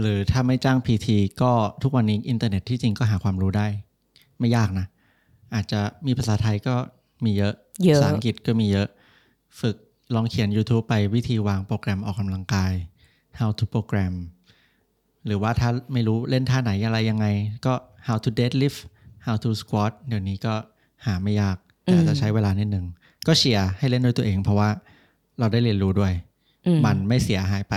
[0.00, 1.08] หรือถ้าไม่จ้าง PT
[1.42, 1.52] ก็
[1.82, 3.66] ทุกวันนี้อินเทอร์เน็ตที่จริงก็หาความรู้ได้
[4.38, 4.86] ไม่ยากนะ
[5.54, 6.74] อาจจะมีภาษาไทยก็
[7.24, 7.54] มีเยอะ
[7.84, 8.88] เยอะภาษาอังกฤษก็มีเยอะ
[9.60, 9.76] ฝึก
[10.14, 12.72] ลองเขียน YouTube ไปวิธีวางโปรแกรมออกกำลังกาย
[13.38, 14.14] how to program
[15.26, 17.26] หรือว่าถ้าไม่รู้เล่นท่าไหนอะไรยังไง
[17.66, 17.74] ก็
[18.06, 18.80] how to deadlift
[19.26, 20.54] how to squat เดี๋ยวนี้ก็
[21.06, 22.86] หาไม่ยาก แต่อาจจะใช้เวลานิดนึง
[23.26, 24.68] ก็เชียร์ให้เล่นด้วยตัวเอง เพราะว่า
[25.38, 26.12] เราได้เรียนรู้ด้วย
[26.66, 27.74] อืมมันไม่เสียหายไป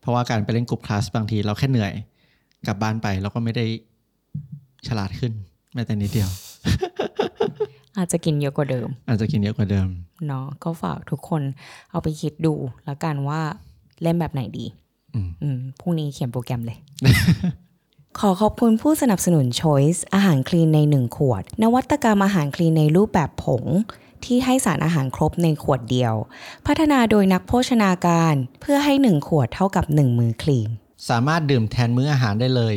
[0.00, 1.92] เพราะว่าการไปเล่นกลุ่มคลาสบางทีเราแค่เหนื่อย
[2.66, 3.64] กลับบ้านไปเราก็ไม่ได้
[4.86, 5.32] ฉลาดขึ้น
[5.74, 6.30] แม้แต่นิดเดียว
[7.98, 9.88] อาจจะกินเยอะกว่าเดิม อาจจะกินเยอะกว่าเดิม
[10.26, 11.42] เนาะก็ฝากทุกคน
[11.90, 12.54] เอาไปคิดดู
[12.84, 13.40] แล้วกันว่า
[14.02, 14.66] เล่นแบบไหนดี
[15.14, 16.78] อืมอืมพรุ่งนี้เขียนโปรแกรมเลย
[18.18, 23.64] ขอขอบคุณผู้สนับสนุน Choice อาหารคลีนใน1ขวด นวัตกรรมอาหารคลีนในรูปแบบผง
[24.24, 26.14] ที่ให้สารอาหารครบในขวดเดียว
[26.66, 30.68] พัฒนาโดยนักโภชนาการเพื่อให้ 1 ขวดเท่ากับ 1 มือคลีน
[31.08, 32.74] สามารถดื่มแทนมื้ออาหารได้เลย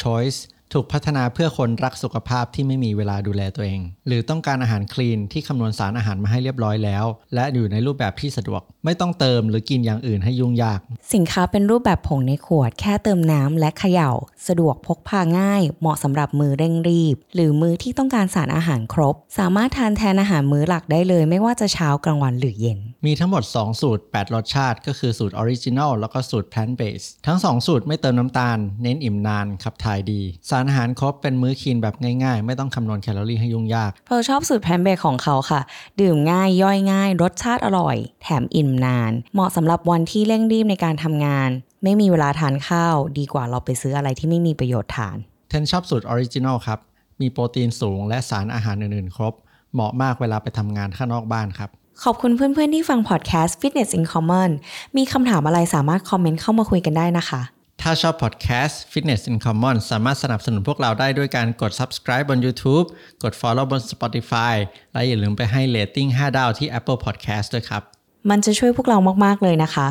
[0.00, 0.38] Choice
[0.74, 7.04] ถูกพัฒนาเพื่อคนรักสุขภาพที่ไม่มีเวลาดูแลตัวเอง หรือต้องการอาหารคลีนที่คำนวณสารอาหารมาให้เรียบร้อยแล้ว
[7.34, 10.80] และอยู่ในรูปแบบที่สะดวก ไม่ต้องเติมหรือกินอย่างอื่นให้ยุ่งยาก
[11.14, 14.10] สินค้าเป็นรูปแบบผงในขวด แค่เติมน้ำและเขย่า
[14.48, 27.08] สะดวกพกพาง่าย เหมาะสำหรับมือเร่งรีบ หรือมือที่ต้องการสารอาหารครบ สามารถทานแทนอาหารมื้อหลักได้เลย ไม่ว่าจะเช้ากลางวันหรือเย็น มีทั้งหมด 2 สูตร 8 รสชาติ ก็คือสูตร original แล้วก็สูตร plant based
[27.26, 31.94] ทั้ง 2 สูตรไม่เติมน้ำตาล เน้นอิ่มนาน ขับถ่ายดี สารอาหารครบเป็นมื้อ clean แบบ
[32.24, 35.60] ง่ายๆ ไม่ต้องคำนวณแคลอรี่ให้ยุ่งยาก เราชอบสูตร plant based ของเขาค่ะ
[36.00, 41.50] ดื่มง่ายย่อยง่าย รสชาติอร่อย แถมอิ่มนาน เหมาะสำหรับวันที่เร่งรีบในการทำงาน
[41.84, 45.16] ไม่มีเวลาทานข้าว ดีกว่าเราไปซื้ออะไรที่ไม่มีประโยชน์ทาง
[45.48, 46.78] เทนชอบสูตร original ครับ
[47.20, 49.34] มีโปรตีนสูงและสารอาหารอื่นๆ ครบ
[49.74, 51.70] เหมาะมากเวลาไปทำงานข้างนอกบ้านครับ
[52.04, 54.50] ขอบคุณเพื่อนๆที่ฟังพอดแคสต์ Fitness in Common
[54.96, 57.40] มีคำถามอะไรสามารถคอมเมนต์เข้ามาคุยกันได้นะคะ
[57.82, 62.86] ถ้าชอบพอดแคสต์ Fitness in Common สามารถสนับสนุนพวกเราได้ด้วยการกด subscribe บน YouTube
[63.22, 64.54] กด follow บน Spotify
[64.92, 67.82] และอย่าลืมไปให้ rating 5ดาวที่ Apple Podcast ด้วยครับ
[68.30, 69.88] มันจะช่วยพวกเรามากๆเลยนะคะ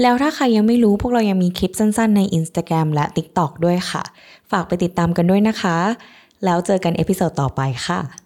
[0.00, 4.02] แล้วถ้าใครยังไม่รู้พวกเรายังมีคลิปสั้นๆ ใน Instagram และ TikTok ด้วยค่ะ
[4.50, 5.76] ฝากไปติดตามกันด้วยนะคะ
[6.44, 8.21] แล้วเจอกัน episode ต่อไปค่ะ